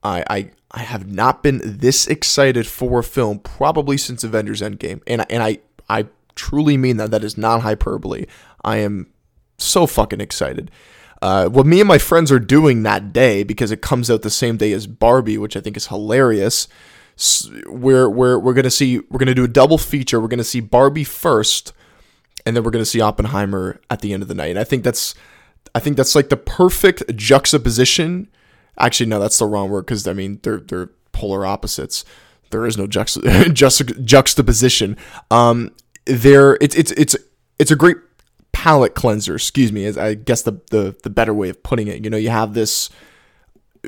[0.07, 5.01] I, I I have not been this excited for a film probably since Avengers Endgame,
[5.07, 7.11] and and I I truly mean that.
[7.11, 8.25] That is not hyperbole.
[8.63, 9.11] I am
[9.57, 10.71] so fucking excited.
[11.21, 14.29] Uh, what me and my friends are doing that day because it comes out the
[14.29, 16.67] same day as Barbie, which I think is hilarious.
[17.65, 20.19] We're we're we're gonna see we're gonna do a double feature.
[20.19, 21.73] We're gonna see Barbie first,
[22.45, 24.51] and then we're gonna see Oppenheimer at the end of the night.
[24.51, 25.15] And I think that's
[25.73, 28.29] I think that's like the perfect juxtaposition
[28.77, 32.05] Actually, no, that's the wrong word because I mean they're they're polar opposites.
[32.51, 33.53] There is no juxt-
[34.05, 34.97] juxtaposition.
[35.31, 35.71] Um,
[36.05, 37.15] there it's it's it's
[37.59, 37.97] it's a great
[38.51, 39.35] palate cleanser.
[39.35, 42.03] Excuse me, is I guess the, the the better way of putting it.
[42.03, 42.89] You know, you have this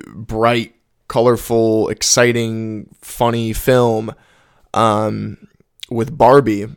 [0.07, 0.75] bright,
[1.07, 4.13] colorful, exciting, funny film
[4.73, 5.37] um,
[5.89, 6.67] with Barbie,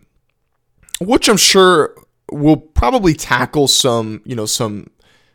[1.00, 1.94] which I'm sure
[2.30, 4.90] will probably tackle some you know some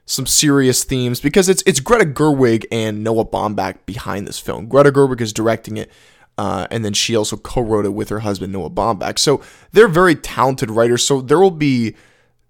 [0.07, 4.67] some serious themes because it's it's Greta Gerwig and Noah Baumbach behind this film.
[4.67, 5.91] Greta Gerwig is directing it,
[6.37, 9.19] uh, and then she also co-wrote it with her husband Noah Baumbach.
[9.19, 9.41] So
[9.73, 11.05] they're very talented writers.
[11.05, 11.93] So there will be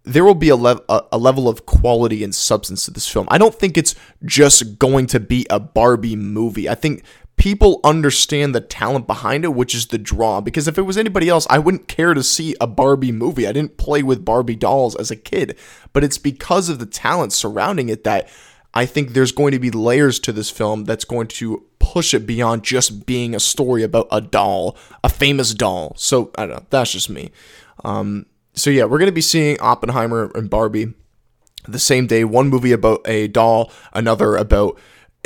[0.03, 3.27] there will be a, le- a, level of quality and substance to this film.
[3.29, 3.93] I don't think it's
[4.23, 6.69] just going to be a Barbie movie.
[6.69, 7.03] I think
[7.37, 10.41] people understand the talent behind it, which is the draw.
[10.41, 13.47] Because if it was anybody else, I wouldn't care to see a Barbie movie.
[13.47, 15.57] I didn't play with Barbie dolls as a kid,
[15.93, 18.27] but it's because of the talent surrounding it that
[18.73, 22.27] I think there's going to be layers to this film that's going to push it
[22.27, 25.93] beyond just being a story about a doll, a famous doll.
[25.95, 26.65] So I don't know.
[26.69, 27.31] That's just me.
[27.85, 30.93] Um, so yeah, we're gonna be seeing Oppenheimer and Barbie
[31.67, 32.23] the same day.
[32.23, 34.79] One movie about a doll, another about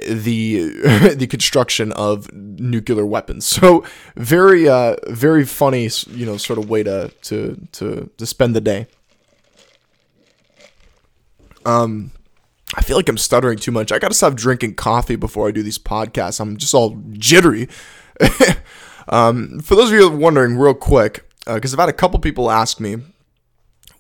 [0.08, 3.46] the the construction of nuclear weapons.
[3.46, 3.84] So
[4.16, 8.62] very uh very funny, you know, sort of way to to to to spend the
[8.62, 8.88] day.
[11.66, 12.12] Um
[12.76, 13.92] I feel like I'm stuttering too much.
[13.92, 16.40] I got to stop drinking coffee before I do these podcasts.
[16.40, 17.68] I'm just all jittery.
[19.10, 22.50] um, for those of you wondering, real quick, because uh, I've had a couple people
[22.50, 22.98] ask me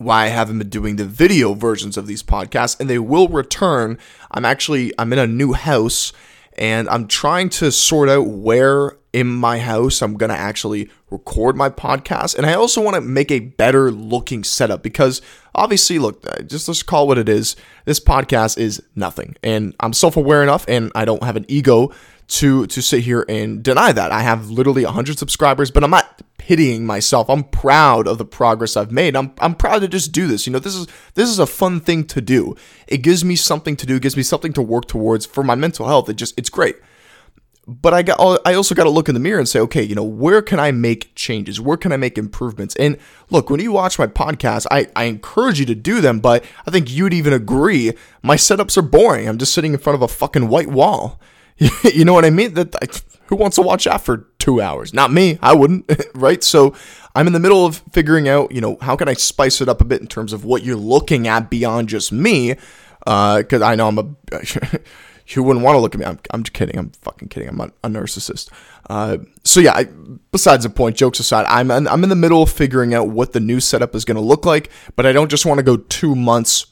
[0.03, 3.97] why I haven't been doing the video versions of these podcasts, and they will return.
[4.31, 6.13] I'm actually I'm in a new house,
[6.57, 11.69] and I'm trying to sort out where in my house I'm gonna actually record my
[11.69, 15.21] podcast, and I also want to make a better looking setup because
[15.53, 17.55] obviously, look, uh, just let's call it what it is.
[17.85, 21.91] This podcast is nothing, and I'm self aware enough, and I don't have an ego
[22.31, 24.11] to to sit here and deny that.
[24.11, 27.29] I have literally 100 subscribers, but I'm not pitying myself.
[27.29, 29.17] I'm proud of the progress I've made.
[29.17, 30.47] I'm I'm proud to just do this.
[30.47, 32.55] You know, this is this is a fun thing to do.
[32.87, 35.55] It gives me something to do, it gives me something to work towards for my
[35.55, 36.07] mental health.
[36.07, 36.77] It just it's great.
[37.67, 39.93] But I got I also got to look in the mirror and say, okay, you
[39.93, 41.59] know, where can I make changes?
[41.59, 42.77] Where can I make improvements?
[42.77, 42.97] And
[43.29, 46.71] look, when you watch my podcast, I, I encourage you to do them, but I
[46.71, 47.91] think you'd even agree
[48.23, 49.27] my setups are boring.
[49.27, 51.19] I'm just sitting in front of a fucking white wall.
[51.93, 52.53] you know what I mean?
[52.53, 54.93] That who wants to watch that for two hours?
[54.93, 55.39] Not me.
[55.41, 55.89] I wouldn't.
[56.15, 56.43] right.
[56.43, 56.75] So
[57.15, 59.79] I'm in the middle of figuring out, you know, how can I spice it up
[59.79, 62.55] a bit in terms of what you're looking at beyond just me?
[62.99, 64.07] Because uh, I know I'm a.
[65.27, 66.05] you wouldn't want to look at me.
[66.05, 66.77] I'm, I'm just kidding.
[66.77, 67.47] I'm fucking kidding.
[67.47, 68.49] I'm a, a narcissist.
[68.89, 69.75] Uh, so yeah.
[69.75, 69.87] I,
[70.31, 73.39] besides the point, jokes aside, I'm I'm in the middle of figuring out what the
[73.39, 74.69] new setup is going to look like.
[74.95, 76.65] But I don't just want to go two months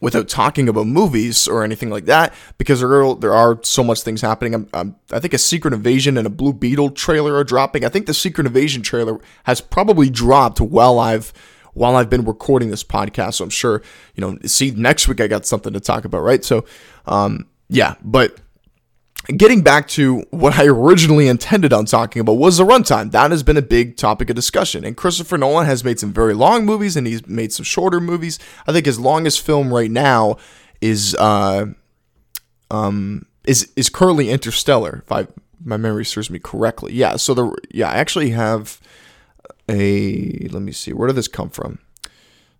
[0.00, 4.02] without talking about movies or anything like that because there are, there are so much
[4.02, 4.54] things happening.
[4.54, 7.84] I'm, I'm, i think a Secret Invasion and a Blue Beetle trailer are dropping.
[7.84, 11.32] I think the Secret Invasion trailer has probably dropped while I've
[11.74, 13.34] while I've been recording this podcast.
[13.34, 13.82] So I'm sure
[14.14, 14.38] you know.
[14.46, 16.44] See, next week I got something to talk about, right?
[16.44, 16.64] So,
[17.06, 18.38] um, yeah, but
[19.36, 23.10] getting back to what I originally intended on talking about was the runtime.
[23.10, 24.84] That has been a big topic of discussion.
[24.84, 28.38] And Christopher Nolan has made some very long movies and he's made some shorter movies.
[28.66, 30.36] I think his longest film right now
[30.80, 31.66] is uh
[32.70, 35.26] um is is currently Interstellar, if I
[35.64, 36.92] my memory serves me correctly.
[36.92, 38.80] Yeah, so the yeah, I actually have
[39.68, 41.78] a let me see, where did this come from?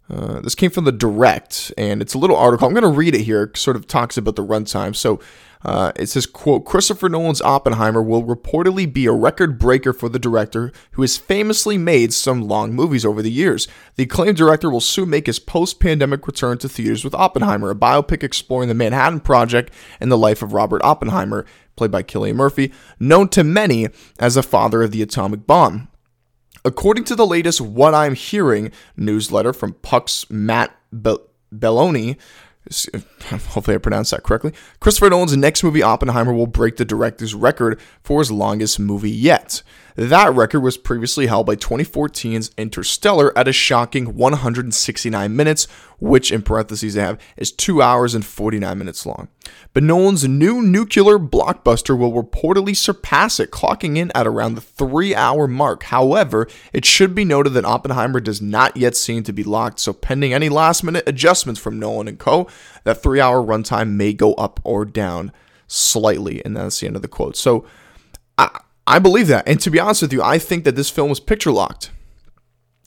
[0.09, 2.67] Uh, this came from the direct, and it's a little article.
[2.67, 3.45] I'm going to read it here.
[3.45, 4.95] It sort of talks about the runtime.
[4.95, 5.19] So
[5.65, 10.21] uh, it says, quote, Christopher Nolan's Oppenheimer will reportedly be a record breaker for the
[10.21, 13.67] director who has famously made some long movies over the years.
[13.97, 18.23] The acclaimed director will soon make his post-pandemic return to theaters with Oppenheimer, a biopic
[18.23, 23.29] exploring the Manhattan Project and the life of Robert Oppenheimer, played by Cillian Murphy, known
[23.31, 23.89] to many
[24.21, 25.89] as the father of the atomic bomb.
[26.67, 31.17] According to the latest What I'm Hearing newsletter from Puck's Matt Be-
[31.55, 32.17] Belloni,
[33.31, 34.53] hopefully I pronounced that correctly.
[34.81, 39.63] Christopher Nolan's next movie, Oppenheimer, will break the director's record for his longest movie yet.
[39.97, 45.67] That record was previously held by 2014's Interstellar at a shocking 169 minutes,
[45.99, 49.29] which in parentheses they have is 2 hours and 49 minutes long.
[49.73, 55.15] But Nolan's new nuclear blockbuster will reportedly surpass it, clocking in at around the 3
[55.15, 55.85] hour mark.
[55.85, 59.95] However, it should be noted that Oppenheimer does not yet seem to be locked, so
[59.95, 62.49] pending any last minute adjustments from Nolan and co,
[62.85, 65.33] that 3 hour runtime may go up or down
[65.67, 67.37] slightly, and that's the end of the quote.
[67.37, 67.65] So
[68.37, 69.47] I I believe that.
[69.49, 71.91] And to be honest with you, I think that this film was picture locked.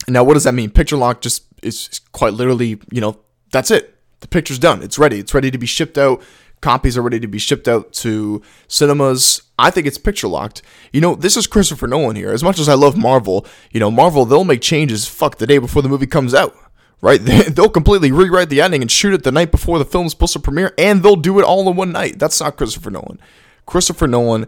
[0.07, 0.69] Now, what does that mean?
[0.69, 3.19] Picture locked just is quite literally, you know,
[3.51, 3.95] that's it.
[4.21, 4.81] The picture's done.
[4.81, 5.19] It's ready.
[5.19, 6.21] It's ready to be shipped out.
[6.61, 9.41] Copies are ready to be shipped out to cinemas.
[9.57, 10.61] I think it's picture locked.
[10.91, 12.31] You know, this is Christopher Nolan here.
[12.31, 15.57] As much as I love Marvel, you know, Marvel, they'll make changes, fuck, the day
[15.57, 16.55] before the movie comes out
[17.01, 17.21] right?
[17.23, 20.39] They'll completely rewrite the ending and shoot it the night before the film's supposed to
[20.39, 22.19] premiere, and they'll do it all in one night.
[22.19, 23.19] That's not Christopher Nolan.
[23.65, 24.47] Christopher Nolan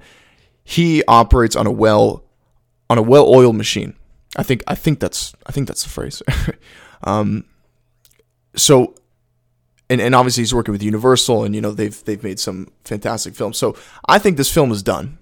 [0.64, 2.24] he operates on a well
[2.90, 3.96] on a well-oiled machine.
[4.36, 6.22] I think I think that's I think that's the phrase.
[7.04, 7.46] um,
[8.56, 8.96] so,
[9.90, 13.36] and and obviously he's working with Universal, and you know they've they've made some fantastic
[13.36, 13.58] films.
[13.58, 13.76] So
[14.08, 15.18] I think this film is done.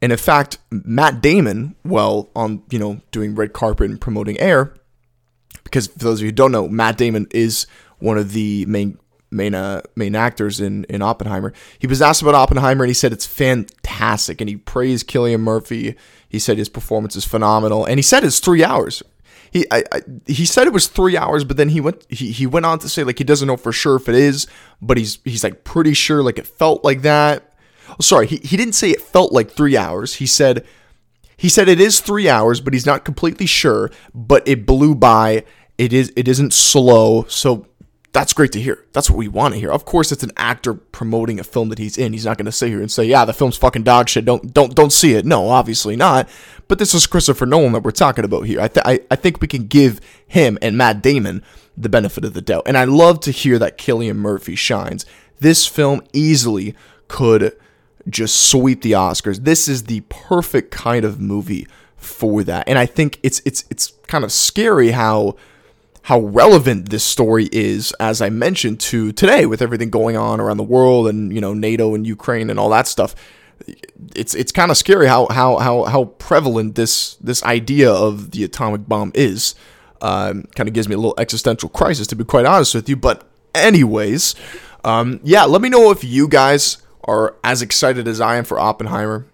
[0.00, 4.74] And in fact, Matt Damon, well, on you know doing red carpet and promoting Air,
[5.64, 7.66] because for those of you who don't know, Matt Damon is
[7.98, 8.98] one of the main
[9.32, 11.52] main uh, main actors in in Oppenheimer.
[11.78, 15.96] He was asked about Oppenheimer and he said it's fantastic and he praised Cillian Murphy.
[16.28, 19.02] He said his performance is phenomenal and he said it's three hours.
[19.50, 22.46] He I, I, he said it was three hours, but then he went he, he
[22.46, 24.46] went on to say like he doesn't know for sure if it is,
[24.80, 27.52] but he's he's like pretty sure like it felt like that.
[27.90, 30.14] Oh, sorry, he, he didn't say it felt like three hours.
[30.14, 30.64] He said
[31.36, 33.90] he said it is three hours, but he's not completely sure.
[34.14, 35.44] But it blew by
[35.76, 37.66] It is it isn't slow, so
[38.12, 38.84] that's great to hear.
[38.92, 39.70] That's what we want to hear.
[39.70, 42.12] Of course, it's an actor promoting a film that he's in.
[42.12, 44.24] He's not going to sit here and say, "Yeah, the film's fucking dog shit.
[44.26, 46.28] Don't don't don't see it." No, obviously not.
[46.68, 48.60] But this is Christopher Nolan that we're talking about here.
[48.60, 51.42] I th- I, I think we can give him and Matt Damon
[51.76, 52.64] the benefit of the doubt.
[52.66, 55.06] And I love to hear that Cillian Murphy shines.
[55.40, 56.74] This film easily
[57.08, 57.56] could
[58.08, 59.44] just sweep the Oscars.
[59.44, 62.68] This is the perfect kind of movie for that.
[62.68, 65.36] And I think it's it's it's kind of scary how
[66.02, 70.56] how relevant this story is, as I mentioned, to today with everything going on around
[70.56, 73.14] the world and you know NATO and Ukraine and all that stuff.
[74.16, 78.44] It's it's kind of scary how how how how prevalent this this idea of the
[78.44, 79.54] atomic bomb is.
[80.00, 82.96] Um, kind of gives me a little existential crisis, to be quite honest with you.
[82.96, 83.24] But
[83.54, 84.34] anyways,
[84.82, 88.58] um, yeah, let me know if you guys are as excited as I am for
[88.58, 89.26] Oppenheimer.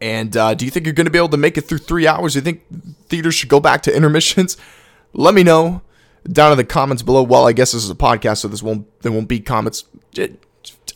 [0.00, 2.06] And uh, do you think you're going to be able to make it through three
[2.06, 2.32] hours?
[2.32, 2.62] Do you think
[3.08, 4.56] theaters should go back to intermissions?
[5.12, 5.82] Let me know
[6.30, 7.22] down in the comments below.
[7.22, 9.84] Well, I guess this is a podcast, so this won't there won't be comments.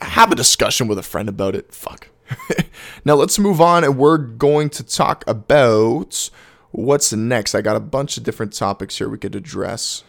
[0.00, 1.72] Have a discussion with a friend about it.
[1.72, 2.08] Fuck.
[3.04, 6.30] now let's move on, and we're going to talk about
[6.70, 7.54] what's next.
[7.54, 10.04] I got a bunch of different topics here we could address.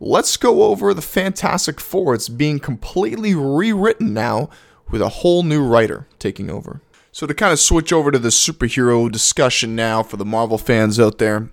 [0.00, 2.14] Let's go over the Fantastic Four.
[2.14, 4.50] It's being completely rewritten now
[4.90, 6.82] with a whole new writer taking over.
[7.12, 10.98] So, to kind of switch over to the superhero discussion now for the Marvel fans
[10.98, 11.50] out there,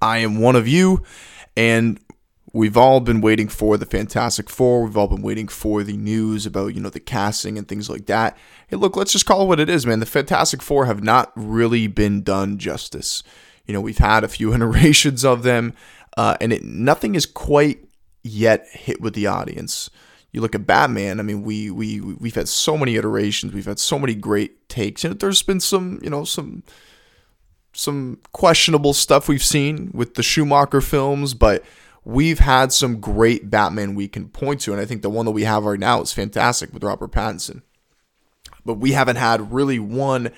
[0.00, 1.02] I am one of you,
[1.56, 2.00] and
[2.52, 4.84] we've all been waiting for the Fantastic Four.
[4.84, 8.06] We've all been waiting for the news about, you know, the casting and things like
[8.06, 8.36] that.
[8.68, 10.00] Hey, look, let's just call it what it is, man.
[10.00, 13.22] The Fantastic Four have not really been done justice.
[13.66, 15.74] You know, we've had a few iterations of them,
[16.16, 17.84] uh, and it, nothing is quite
[18.22, 19.90] yet hit with the audience.
[20.32, 21.20] You look at Batman.
[21.20, 23.54] I mean, we we we've had so many iterations.
[23.54, 25.04] We've had so many great takes.
[25.04, 26.62] and there's been some, you know, some
[27.78, 31.64] some questionable stuff we've seen with the Schumacher films, but
[32.04, 34.72] we've had some great Batman we can point to.
[34.72, 37.62] And I think the one that we have right now is fantastic with Robert Pattinson.
[38.64, 40.32] But we haven't had really one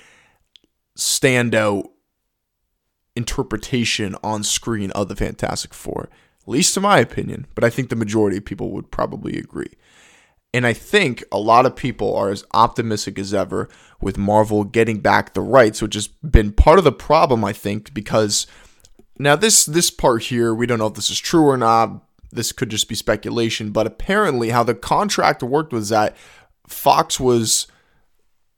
[0.95, 1.87] standout
[3.15, 6.09] interpretation on screen of the Fantastic Four,
[6.43, 7.47] at least in my opinion.
[7.55, 9.71] But I think the majority of people would probably agree.
[10.53, 13.69] And I think a lot of people are as optimistic as ever
[14.01, 17.93] with Marvel getting back the rights, which has been part of the problem, I think,
[17.93, 18.47] because
[19.17, 22.03] now this this part here, we don't know if this is true or not.
[22.31, 26.15] This could just be speculation, but apparently how the contract worked was that
[26.67, 27.67] Fox was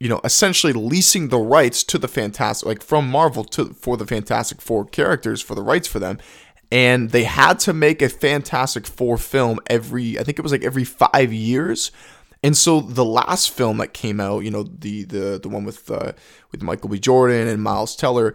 [0.03, 4.05] you know, essentially leasing the rights to the Fantastic, like from Marvel to for the
[4.05, 6.19] Fantastic Four characters for the rights for them,
[6.73, 10.63] and they had to make a Fantastic Four film every, I think it was like
[10.63, 11.91] every five years.
[12.41, 15.89] And so the last film that came out, you know, the the the one with
[15.91, 16.13] uh,
[16.51, 16.97] with Michael B.
[16.97, 18.33] Jordan and Miles Teller,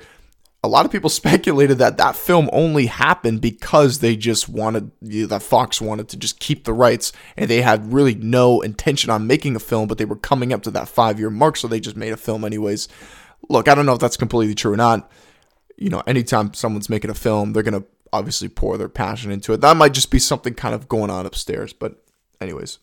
[0.62, 5.42] a lot of people speculated that that film only happened because they just wanted that
[5.42, 9.56] Fox wanted to just keep the rights and they had really no intention on making
[9.56, 11.96] a film, but they were coming up to that five year mark, so they just
[11.96, 12.86] made a film anyways.
[13.48, 15.10] Look, I don't know if that's completely true or not.
[15.76, 19.60] You know, anytime someone's making a film, they're gonna obviously pour their passion into it.
[19.60, 21.72] That might just be something kind of going on upstairs.
[21.72, 22.02] But,
[22.40, 22.78] anyways.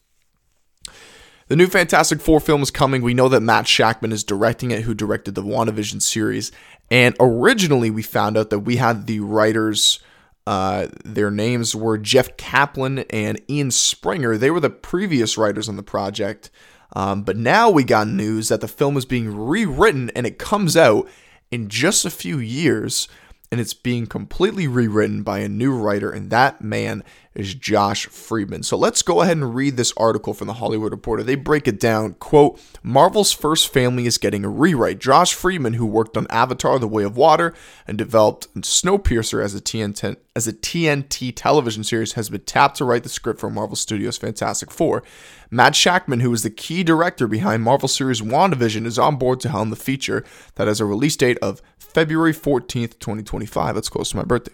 [1.47, 3.03] The new Fantastic Four film is coming.
[3.03, 6.51] We know that Matt Shakman is directing it, who directed the WandaVision series.
[6.89, 9.99] And originally, we found out that we had the writers,
[10.47, 14.37] uh, their names were Jeff Kaplan and Ian Springer.
[14.37, 16.49] They were the previous writers on the project.
[16.95, 20.75] Um, but now we got news that the film is being rewritten and it comes
[20.75, 21.07] out
[21.51, 23.07] in just a few years
[23.51, 27.03] and it's being completely rewritten by a new writer, and that man
[27.35, 28.63] is Josh Friedman.
[28.63, 31.21] So let's go ahead and read this article from the Hollywood Reporter.
[31.21, 32.13] They break it down.
[32.13, 34.99] Quote, Marvel's first family is getting a rewrite.
[34.99, 37.53] Josh Friedman, who worked on Avatar The Way of Water
[37.85, 42.85] and developed Snowpiercer as a TNT, as a TNT television series, has been tapped to
[42.85, 45.03] write the script for Marvel Studios' Fantastic Four.
[45.51, 49.49] Matt Shakman, who is the key director behind Marvel series WandaVision, is on board to
[49.49, 50.23] helm the feature
[50.55, 52.99] that has a release date of February 14th,
[53.39, 53.75] 2025.
[53.75, 54.53] That's close to my birthday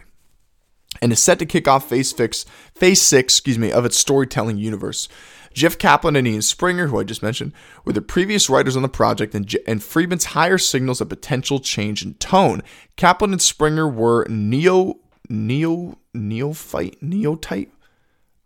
[1.01, 4.57] and is set to kick off phase six, phase six, excuse me, of its storytelling
[4.57, 5.07] universe.
[5.53, 7.51] Jeff Kaplan and Ian Springer, who I just mentioned,
[7.83, 11.59] were the previous writers on the project, and, J- and Friedman's hire signals a potential
[11.59, 12.61] change in tone.
[12.95, 17.69] Kaplan and Springer were neo, neo, neophyte, neotype.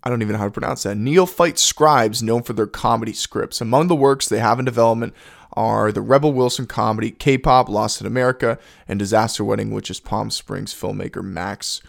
[0.04, 0.98] I don't even know how to pronounce that.
[0.98, 3.62] Neophyte scribes known for their comedy scripts.
[3.62, 5.14] Among the works they have in development
[5.56, 10.30] are the Rebel Wilson comedy, K-pop, Lost in America, and Disaster Wedding, which is Palm
[10.30, 11.82] Springs filmmaker Max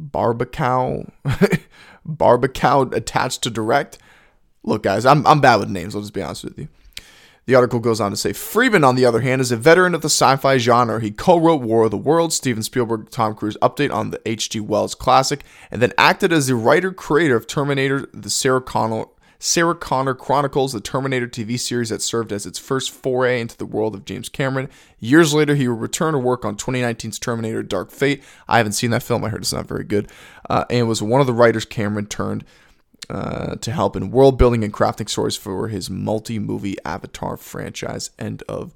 [0.00, 1.10] Barbacow,
[2.08, 3.98] Barbacow attached to direct.
[4.62, 5.94] Look, guys, I'm, I'm bad with names.
[5.94, 6.68] I'll just be honest with you.
[7.46, 10.02] The article goes on to say Friedman, on the other hand, is a veteran of
[10.02, 11.00] the sci fi genre.
[11.00, 14.60] He co wrote War of the Worlds, Steven Spielberg, Tom Cruise update on the H.G.
[14.60, 19.06] Wells classic, and then acted as the writer creator of Terminator, the Sarah Connor.
[19.42, 23.64] Sarah Connor Chronicles, the Terminator TV series that served as its first foray into the
[23.64, 24.68] world of James Cameron.
[24.98, 28.22] Years later, he would return to work on 2019's Terminator Dark Fate.
[28.46, 30.08] I haven't seen that film, I heard it's not very good,
[30.50, 32.44] uh, and was one of the writers Cameron turned
[33.08, 38.10] uh, to help in world building and crafting stories for his multi movie Avatar franchise.
[38.18, 38.74] End of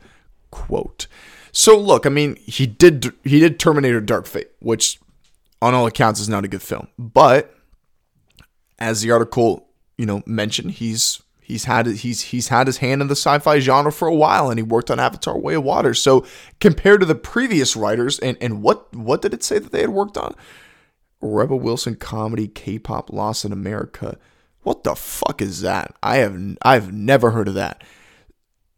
[0.50, 1.06] quote.
[1.52, 4.98] So look, I mean, he did he did Terminator Dark Fate, which
[5.60, 7.54] on all accounts is not a good film, but
[8.78, 9.68] as the article
[9.98, 13.92] you know mentioned, he's he's had he's he's had his hand in the sci-fi genre
[13.92, 15.94] for a while, and he worked on Avatar: Way of Water.
[15.94, 16.26] So
[16.60, 19.90] compared to the previous writers, and and what what did it say that they had
[19.90, 20.34] worked on?
[21.20, 24.18] Rebel Wilson comedy, K-pop, Lost in America.
[24.62, 25.94] What the fuck is that?
[26.02, 27.84] I have I've never heard of that.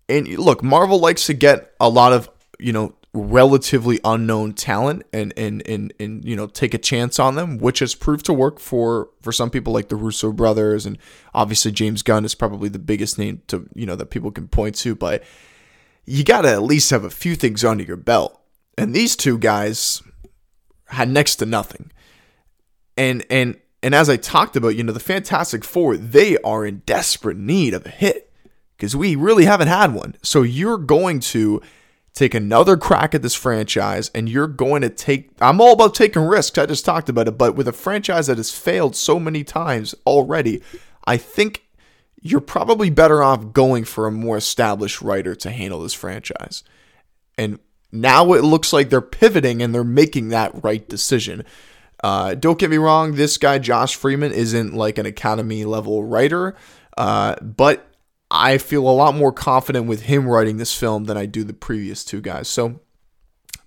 [0.08, 5.32] And look, Marvel likes to get a lot of you know relatively unknown talent and
[5.36, 8.60] and and and you know take a chance on them, which has proved to work
[8.60, 10.98] for for some people like the Russo brothers and
[11.34, 14.76] obviously James Gunn is probably the biggest name to you know that people can point
[14.76, 15.24] to, but
[16.04, 18.40] you got to at least have a few things under your belt.
[18.78, 20.02] And these two guys
[20.88, 21.90] had next to nothing
[22.96, 26.82] and and and as I talked about, you know, the Fantastic Four, they are in
[26.86, 28.32] desperate need of a hit
[28.76, 30.16] because we really haven't had one.
[30.22, 31.62] So you're going to
[32.16, 36.22] take another crack at this franchise and you're going to take I'm all about taking
[36.22, 36.58] risks.
[36.58, 39.94] I just talked about it, but with a franchise that has failed so many times
[40.06, 40.62] already,
[41.06, 41.66] I think
[42.22, 46.64] you're probably better off going for a more established writer to handle this franchise.
[47.36, 47.60] And
[47.92, 51.44] now it looks like they're pivoting and they're making that right decision.
[52.02, 56.56] Uh, don't get me wrong, this guy, Josh Friedman, isn't like an Academy level writer,
[56.96, 57.86] uh, but
[58.36, 61.54] I feel a lot more confident with him writing this film than I do the
[61.54, 62.48] previous two guys.
[62.48, 62.80] So,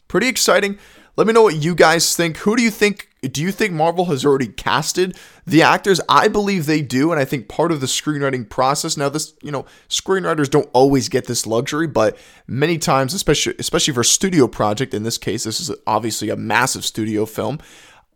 [0.07, 0.77] pretty exciting.
[1.17, 2.37] Let me know what you guys think.
[2.37, 3.09] Who do you think?
[3.21, 5.99] Do you think Marvel has already casted the actors?
[6.07, 8.95] I believe they do, and I think part of the screenwriting process.
[8.95, 12.15] Now, this you know, screenwriters don't always get this luxury, but
[12.47, 14.93] many times, especially especially for a studio project.
[14.93, 17.59] In this case, this is obviously a massive studio film.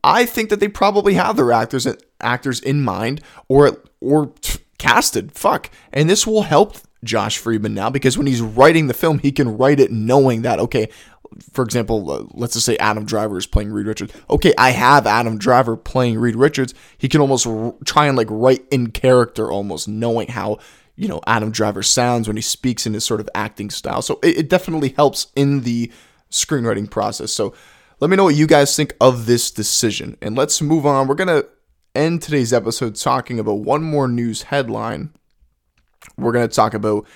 [0.04, 1.88] I think that they probably have their actors
[2.22, 4.34] actors in mind or or
[4.84, 5.32] casted.
[5.32, 5.72] Fuck.
[5.94, 9.58] And this will help Josh Friedman now because when he's writing the film, he can
[9.58, 10.90] write it knowing that okay,
[11.52, 14.14] for example, let's just say Adam Driver is playing Reed Richards.
[14.30, 16.74] Okay, I have Adam Driver playing Reed Richards.
[16.98, 20.60] He can almost r- try and like write in character, almost knowing how
[20.96, 24.02] you know Adam Driver sounds when he speaks in his sort of acting style.
[24.02, 25.92] So it, it definitely helps in the
[26.30, 27.32] screenwriting process.
[27.32, 27.54] So
[28.00, 30.18] let me know what you guys think of this decision.
[30.22, 31.08] And let's move on.
[31.08, 31.48] We're to
[31.96, 35.14] end today's episode talking about one more news headline.
[36.18, 37.08] We're going to talk about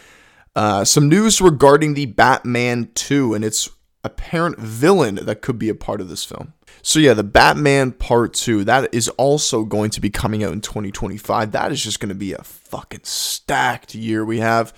[0.56, 3.70] uh, some news regarding the Batman 2 and its
[4.04, 6.54] apparent villain that could be a part of this film.
[6.82, 10.62] So yeah, the Batman Part 2, that is also going to be coming out in
[10.62, 11.52] 2025.
[11.52, 14.24] That is just going to be a fucking stacked year.
[14.24, 14.74] We have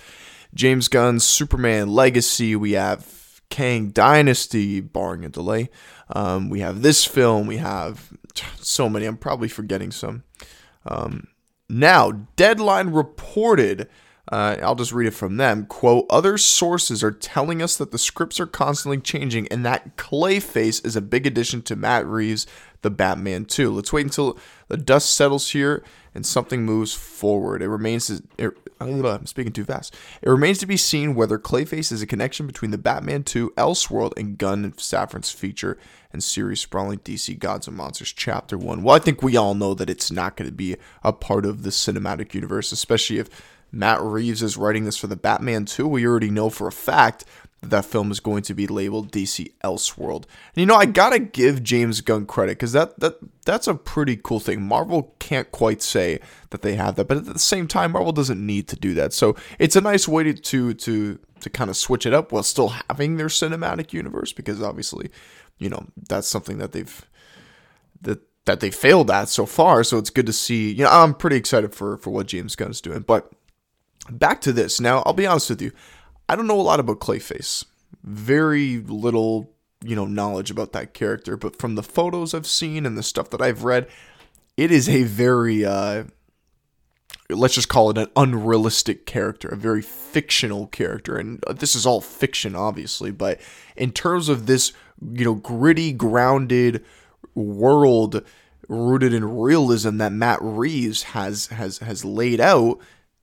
[0.54, 5.68] James Gunn's Superman Legacy, we have Kang Dynasty, barring a delay.
[6.08, 7.46] Um, we have this film.
[7.46, 8.10] We have
[8.60, 9.06] so many.
[9.06, 10.24] I'm probably forgetting some.
[10.86, 11.28] Um,
[11.68, 13.88] now, Deadline reported.
[14.28, 15.66] Uh, I'll just read it from them.
[15.66, 20.84] Quote, other sources are telling us that the scripts are constantly changing and that Clayface
[20.84, 22.46] is a big addition to Matt Reeves'
[22.82, 23.70] The Batman 2.
[23.70, 25.82] Let's wait until the dust settles here
[26.14, 27.62] and something moves forward.
[27.62, 29.94] It remains to, it, I'm speaking too fast.
[30.22, 34.12] It remains to be seen whether Clayface is a connection between the Batman 2 Elseworld
[34.16, 35.78] and Gunn and Safran's feature
[36.12, 38.82] and series sprawling DC Gods and Monsters Chapter 1.
[38.82, 41.62] Well, I think we all know that it's not going to be a part of
[41.62, 43.28] the cinematic universe, especially if
[43.72, 45.86] Matt Reeves is writing this for the Batman 2.
[45.86, 47.24] We already know for a fact
[47.60, 50.24] that that film is going to be labeled DC Elseworld.
[50.54, 54.16] And you know, I gotta give James Gunn credit because that that that's a pretty
[54.16, 54.62] cool thing.
[54.62, 58.44] Marvel can't quite say that they have that, but at the same time, Marvel doesn't
[58.44, 59.12] need to do that.
[59.12, 62.42] So it's a nice way to to to, to kind of switch it up while
[62.42, 65.10] still having their cinematic universe because obviously
[65.58, 67.06] you know that's something that they've
[68.00, 69.84] that that they failed at so far.
[69.84, 70.72] So it's good to see.
[70.72, 73.00] You know, I'm pretty excited for for what James Gunn is doing.
[73.00, 73.30] But
[74.10, 74.80] back to this.
[74.80, 75.72] Now, I'll be honest with you.
[76.28, 77.64] I don't know a lot about Clayface.
[78.02, 79.52] Very little,
[79.84, 81.36] you know, knowledge about that character.
[81.36, 83.88] But from the photos I've seen and the stuff that I've read,
[84.56, 86.04] it is a very uh,
[87.28, 91.16] let's just call it an unrealistic character, a very fictional character.
[91.16, 93.40] And this is all fiction, obviously, but
[93.76, 94.72] in terms of this,
[95.12, 96.84] you know, gritty, grounded
[97.34, 98.24] world
[98.68, 102.78] rooted in realism that Matt Reeves has has has laid out,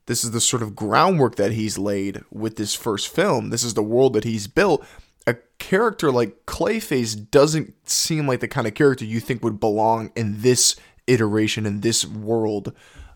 [0.08, 3.50] this is the sort of groundwork that he's laid with this first film.
[3.50, 4.84] This is the world that he's built.
[5.28, 10.12] A character like Clayface doesn't seem like the kind of character you think would belong
[10.16, 10.78] in this
[11.08, 12.74] iteration, in this world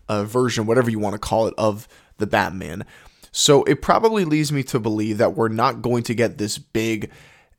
[0.08, 1.88] uh, version, whatever you want to call it, of
[2.18, 2.84] the Batman.
[3.32, 7.10] So it probably leads me to believe that we're not going to get this big,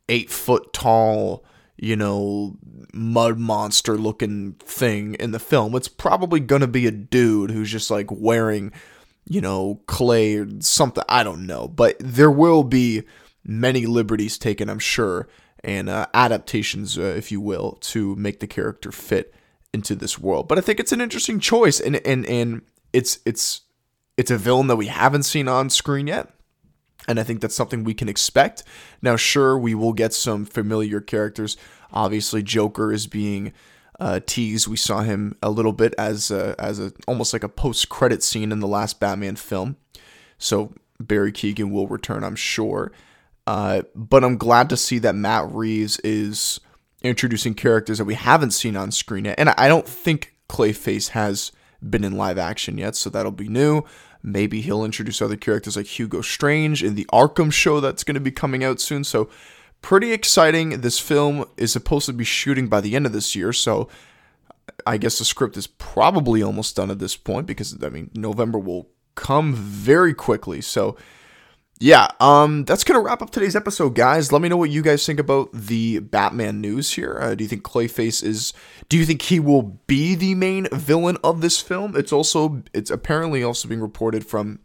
[0.07, 1.43] eight foot tall,
[1.75, 2.57] you know,
[2.93, 5.73] mud monster looking thing in the film.
[5.75, 8.71] It's probably going to be a dude who's just like wearing
[9.25, 11.03] you know, clay or something.
[11.07, 11.67] I don't know.
[11.67, 13.03] But there will be
[13.43, 15.27] many liberties taken, I'm sure,
[15.63, 19.33] and uh, adaptations, uh, if you will, to make the character fit
[19.73, 20.47] into this world.
[20.47, 22.61] But I think it's an interesting choice, and and and
[22.91, 23.61] it's it's
[24.17, 26.29] it's a villain that we haven't seen on screen yet.
[27.07, 28.63] And I think that's something we can expect.
[29.01, 31.57] Now, sure, we will get some familiar characters.
[31.91, 33.51] Obviously, Joker is being
[34.03, 34.67] uh, tease.
[34.67, 38.21] We saw him a little bit as a, as a almost like a post credit
[38.21, 39.77] scene in the last Batman film.
[40.37, 42.91] So Barry Keoghan will return, I'm sure.
[43.47, 46.59] Uh, but I'm glad to see that Matt Reeves is
[47.01, 49.39] introducing characters that we haven't seen on screen yet.
[49.39, 53.83] And I don't think Clayface has been in live action yet, so that'll be new.
[54.21, 58.21] Maybe he'll introduce other characters like Hugo Strange in the Arkham show that's going to
[58.21, 59.05] be coming out soon.
[59.05, 59.29] So
[59.83, 60.81] pretty exciting.
[60.81, 63.87] This film is supposed to be shooting by the end of this year, so
[64.87, 68.57] I guess the script is probably almost done at this point because I mean November
[68.57, 70.61] will come very quickly.
[70.61, 70.97] So
[71.79, 74.31] yeah, um, that's gonna wrap up today's episode, guys.
[74.31, 77.17] Let me know what you guys think about the Batman news here.
[77.19, 78.53] Uh, do you think Clayface is?
[78.89, 81.95] Do you think he will be the main villain of this film?
[81.97, 84.59] It's also it's apparently also being reported from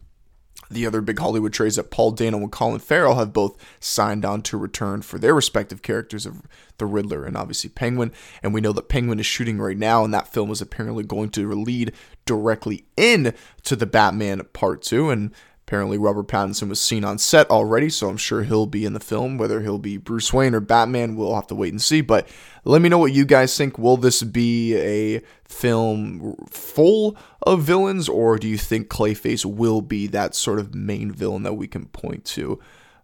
[0.71, 4.43] the other big Hollywood trades that Paul Dano and Colin Farrell have both signed on
[4.43, 6.43] to return for their respective characters of
[6.79, 8.13] the Riddler and obviously Penguin.
[8.43, 11.31] And we know that Penguin is shooting right now, and that film is apparently going
[11.31, 11.93] to lead
[12.25, 15.11] directly in to the Batman Part 2.
[15.11, 15.33] And
[15.69, 19.01] Apparently, Robert Pattinson was seen on set already, so I'm sure he'll be in the
[19.01, 19.37] film.
[19.37, 22.01] Whether he'll be Bruce Wayne or Batman, we'll have to wait and see.
[22.01, 22.27] But
[22.65, 23.77] let me know what you guys think.
[23.77, 30.07] Will this be a film full of villains, or do you think Clayface will be
[30.07, 32.59] that sort of main villain that we can point to?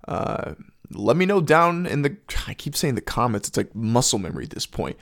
[0.08, 0.54] Uh,
[0.90, 2.16] let me know down in the.
[2.46, 3.48] I keep saying the comments.
[3.48, 4.96] It's like muscle memory at this point.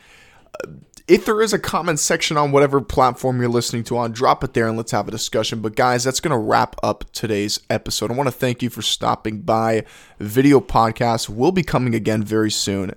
[0.65, 0.73] Uh,
[1.13, 4.55] if there is a comment section on whatever platform you're listening to on, drop it
[4.55, 5.61] there and let's have a discussion.
[5.61, 8.11] But guys, that's going to wrap up today's episode.
[8.11, 9.85] I want to thank you for stopping by.
[10.19, 12.95] Video podcast will be coming again very soon.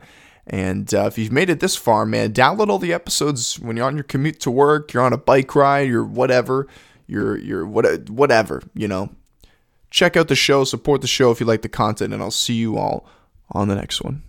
[0.48, 3.86] And uh, if you've made it this far, man, download all the episodes when you're
[3.86, 6.68] on your commute to work, you're on a bike ride, you're whatever,
[7.08, 9.10] you're you're what whatever, you know.
[9.90, 12.54] Check out the show, support the show if you like the content, and I'll see
[12.54, 13.06] you all
[13.52, 14.24] on the next one.